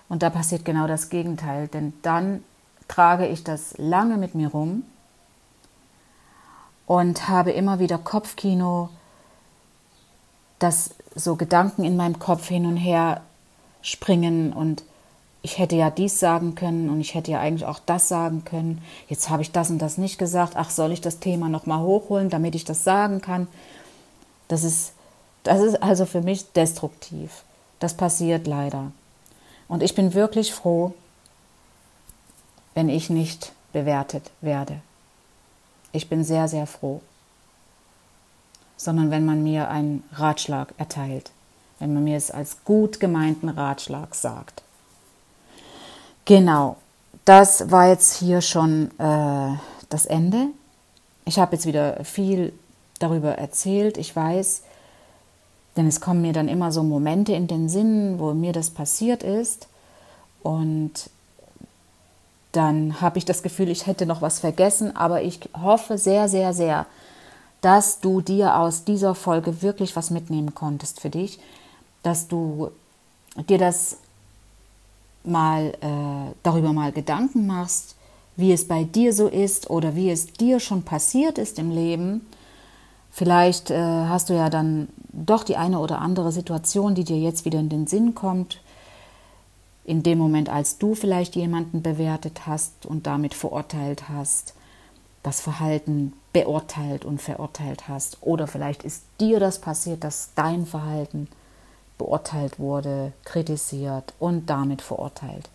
Und 0.08 0.22
da 0.22 0.30
passiert 0.30 0.64
genau 0.64 0.86
das 0.86 1.10
Gegenteil, 1.10 1.66
denn 1.66 1.92
dann 2.02 2.44
trage 2.86 3.26
ich 3.26 3.42
das 3.42 3.74
lange 3.78 4.16
mit 4.16 4.36
mir 4.36 4.48
rum 4.48 4.84
und 6.86 7.28
habe 7.28 7.50
immer 7.50 7.80
wieder 7.80 7.98
Kopfkino, 7.98 8.90
dass 10.60 10.90
so 11.16 11.34
Gedanken 11.34 11.82
in 11.82 11.96
meinem 11.96 12.20
Kopf 12.20 12.46
hin 12.46 12.64
und 12.64 12.76
her 12.76 13.22
springen 13.82 14.52
und 14.52 14.84
ich 15.46 15.58
hätte 15.58 15.76
ja 15.76 15.90
dies 15.90 16.18
sagen 16.18 16.56
können 16.56 16.90
und 16.90 17.00
ich 17.00 17.14
hätte 17.14 17.30
ja 17.30 17.38
eigentlich 17.38 17.66
auch 17.66 17.78
das 17.86 18.08
sagen 18.08 18.44
können. 18.44 18.82
Jetzt 19.08 19.30
habe 19.30 19.42
ich 19.42 19.52
das 19.52 19.70
und 19.70 19.78
das 19.78 19.96
nicht 19.96 20.18
gesagt. 20.18 20.54
Ach, 20.56 20.70
soll 20.70 20.90
ich 20.90 21.00
das 21.00 21.20
Thema 21.20 21.48
nochmal 21.48 21.82
hochholen, 21.82 22.30
damit 22.30 22.56
ich 22.56 22.64
das 22.64 22.82
sagen 22.82 23.20
kann? 23.20 23.46
Das 24.48 24.64
ist 24.64 24.92
das 25.44 25.60
ist 25.60 25.80
also 25.80 26.04
für 26.04 26.20
mich 26.20 26.50
destruktiv. 26.52 27.44
Das 27.78 27.94
passiert 27.94 28.48
leider. 28.48 28.90
Und 29.68 29.84
ich 29.84 29.94
bin 29.94 30.14
wirklich 30.14 30.52
froh, 30.52 30.94
wenn 32.74 32.88
ich 32.88 33.08
nicht 33.08 33.52
bewertet 33.72 34.32
werde. 34.40 34.80
Ich 35.92 36.08
bin 36.08 36.24
sehr, 36.24 36.48
sehr 36.48 36.66
froh. 36.66 37.02
Sondern 38.76 39.12
wenn 39.12 39.24
man 39.24 39.44
mir 39.44 39.70
einen 39.70 40.02
Ratschlag 40.12 40.74
erteilt, 40.76 41.30
wenn 41.78 41.94
man 41.94 42.02
mir 42.02 42.16
es 42.16 42.32
als 42.32 42.64
gut 42.64 42.98
gemeinten 42.98 43.48
Ratschlag 43.48 44.16
sagt. 44.16 44.64
Genau, 46.26 46.76
das 47.24 47.70
war 47.70 47.88
jetzt 47.88 48.18
hier 48.18 48.40
schon 48.40 48.90
äh, 48.98 49.56
das 49.88 50.06
Ende. 50.06 50.48
Ich 51.24 51.38
habe 51.38 51.54
jetzt 51.54 51.66
wieder 51.66 52.04
viel 52.04 52.52
darüber 52.98 53.38
erzählt. 53.38 53.96
Ich 53.96 54.14
weiß, 54.14 54.62
denn 55.76 55.86
es 55.86 56.00
kommen 56.00 56.22
mir 56.22 56.32
dann 56.32 56.48
immer 56.48 56.72
so 56.72 56.82
Momente 56.82 57.32
in 57.32 57.46
den 57.46 57.68
Sinn, 57.68 58.18
wo 58.18 58.34
mir 58.34 58.52
das 58.52 58.70
passiert 58.70 59.22
ist. 59.22 59.68
Und 60.42 61.10
dann 62.50 63.00
habe 63.00 63.18
ich 63.18 63.24
das 63.24 63.44
Gefühl, 63.44 63.68
ich 63.68 63.86
hätte 63.86 64.04
noch 64.04 64.20
was 64.20 64.40
vergessen. 64.40 64.96
Aber 64.96 65.22
ich 65.22 65.38
hoffe 65.56 65.96
sehr, 65.96 66.28
sehr, 66.28 66.52
sehr, 66.52 66.86
dass 67.60 68.00
du 68.00 68.20
dir 68.20 68.56
aus 68.56 68.82
dieser 68.82 69.14
Folge 69.14 69.62
wirklich 69.62 69.94
was 69.94 70.10
mitnehmen 70.10 70.56
konntest 70.56 71.00
für 71.00 71.10
dich. 71.10 71.38
Dass 72.02 72.26
du 72.26 72.72
dir 73.48 73.58
das 73.58 73.98
mal 75.26 75.74
äh, 75.80 76.34
darüber 76.42 76.72
mal 76.72 76.92
Gedanken 76.92 77.46
machst, 77.46 77.96
wie 78.36 78.52
es 78.52 78.68
bei 78.68 78.84
dir 78.84 79.12
so 79.12 79.28
ist 79.28 79.70
oder 79.70 79.94
wie 79.94 80.10
es 80.10 80.32
dir 80.32 80.60
schon 80.60 80.82
passiert 80.82 81.38
ist 81.38 81.58
im 81.58 81.70
Leben 81.70 82.22
Vielleicht 83.16 83.70
äh, 83.70 83.78
hast 83.78 84.28
du 84.28 84.34
ja 84.34 84.50
dann 84.50 84.88
doch 85.08 85.42
die 85.42 85.56
eine 85.56 85.78
oder 85.78 86.02
andere 86.02 86.32
Situation, 86.32 86.94
die 86.94 87.04
dir 87.04 87.18
jetzt 87.18 87.46
wieder 87.46 87.58
in 87.58 87.70
den 87.70 87.86
Sinn 87.86 88.14
kommt, 88.14 88.60
in 89.86 90.02
dem 90.02 90.18
Moment, 90.18 90.50
als 90.50 90.76
du 90.76 90.94
vielleicht 90.94 91.34
jemanden 91.34 91.80
bewertet 91.80 92.46
hast 92.46 92.84
und 92.84 93.06
damit 93.06 93.32
verurteilt 93.32 94.10
hast, 94.10 94.52
das 95.22 95.40
Verhalten 95.40 96.12
beurteilt 96.34 97.06
und 97.06 97.22
verurteilt 97.22 97.88
hast. 97.88 98.18
Oder 98.20 98.46
vielleicht 98.46 98.82
ist 98.82 99.04
dir 99.18 99.40
das 99.40 99.62
passiert, 99.62 100.04
dass 100.04 100.32
dein 100.34 100.66
Verhalten 100.66 101.28
beurteilt 101.98 102.58
wurde, 102.58 103.12
kritisiert 103.24 104.14
und 104.18 104.50
damit 104.50 104.82
verurteilt. 104.82 105.48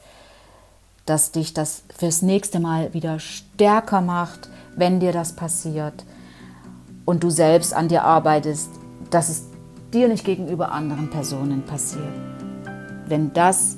Dass 1.05 1.31
dich 1.31 1.53
das 1.53 1.83
fürs 1.95 2.21
nächste 2.21 2.59
Mal 2.59 2.93
wieder 2.93 3.19
stärker 3.19 4.01
macht, 4.01 4.49
wenn 4.75 4.99
dir 4.99 5.11
das 5.11 5.33
passiert 5.35 6.05
und 7.05 7.23
du 7.23 7.29
selbst 7.29 7.73
an 7.73 7.87
dir 7.87 8.03
arbeitest, 8.03 8.69
dass 9.09 9.29
es 9.29 9.45
dir 9.93 10.07
nicht 10.07 10.23
gegenüber 10.23 10.71
anderen 10.71 11.09
Personen 11.09 11.63
passiert. 11.63 12.13
Wenn 13.07 13.33
das 13.33 13.77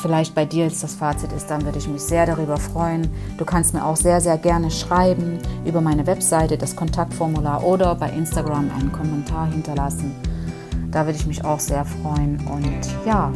vielleicht 0.00 0.34
bei 0.34 0.44
dir 0.44 0.64
jetzt 0.64 0.82
das 0.82 0.94
Fazit 0.94 1.32
ist, 1.32 1.50
dann 1.50 1.64
würde 1.64 1.78
ich 1.78 1.88
mich 1.88 2.02
sehr 2.02 2.26
darüber 2.26 2.58
freuen. 2.58 3.10
Du 3.38 3.44
kannst 3.44 3.74
mir 3.74 3.84
auch 3.84 3.96
sehr, 3.96 4.20
sehr 4.20 4.38
gerne 4.38 4.70
schreiben 4.70 5.38
über 5.64 5.80
meine 5.80 6.06
Webseite, 6.06 6.58
das 6.58 6.76
Kontaktformular 6.76 7.64
oder 7.64 7.94
bei 7.94 8.10
Instagram 8.10 8.70
einen 8.78 8.92
Kommentar 8.92 9.46
hinterlassen. 9.50 10.14
Da 10.96 11.04
würde 11.04 11.18
ich 11.18 11.26
mich 11.26 11.44
auch 11.44 11.60
sehr 11.60 11.84
freuen. 11.84 12.38
Und 12.46 12.80
ja, 13.04 13.30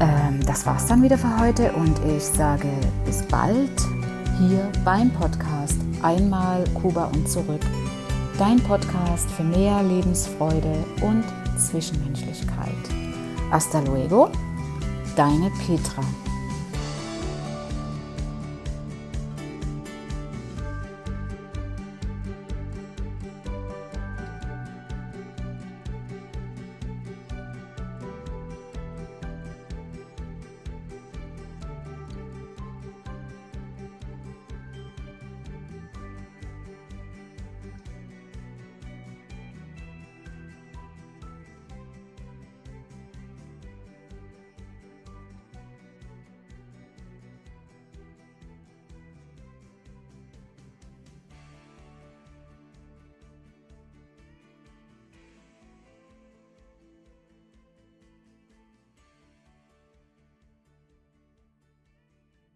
ähm, 0.00 0.44
das 0.44 0.66
war's 0.66 0.86
dann 0.86 1.00
wieder 1.00 1.16
für 1.16 1.38
heute 1.38 1.70
und 1.74 1.94
ich 2.04 2.24
sage 2.24 2.66
bis 3.04 3.22
bald 3.22 3.70
hier 4.36 4.68
beim 4.84 5.12
Podcast 5.12 5.78
Einmal 6.02 6.64
Kuba 6.74 7.04
und 7.14 7.28
zurück. 7.28 7.60
Dein 8.36 8.58
Podcast 8.64 9.30
für 9.30 9.44
mehr 9.44 9.80
Lebensfreude 9.84 10.84
und 11.02 11.22
Zwischenmenschlichkeit. 11.56 12.74
Hasta 13.52 13.78
luego, 13.78 14.28
deine 15.14 15.52
Petra. 15.64 16.02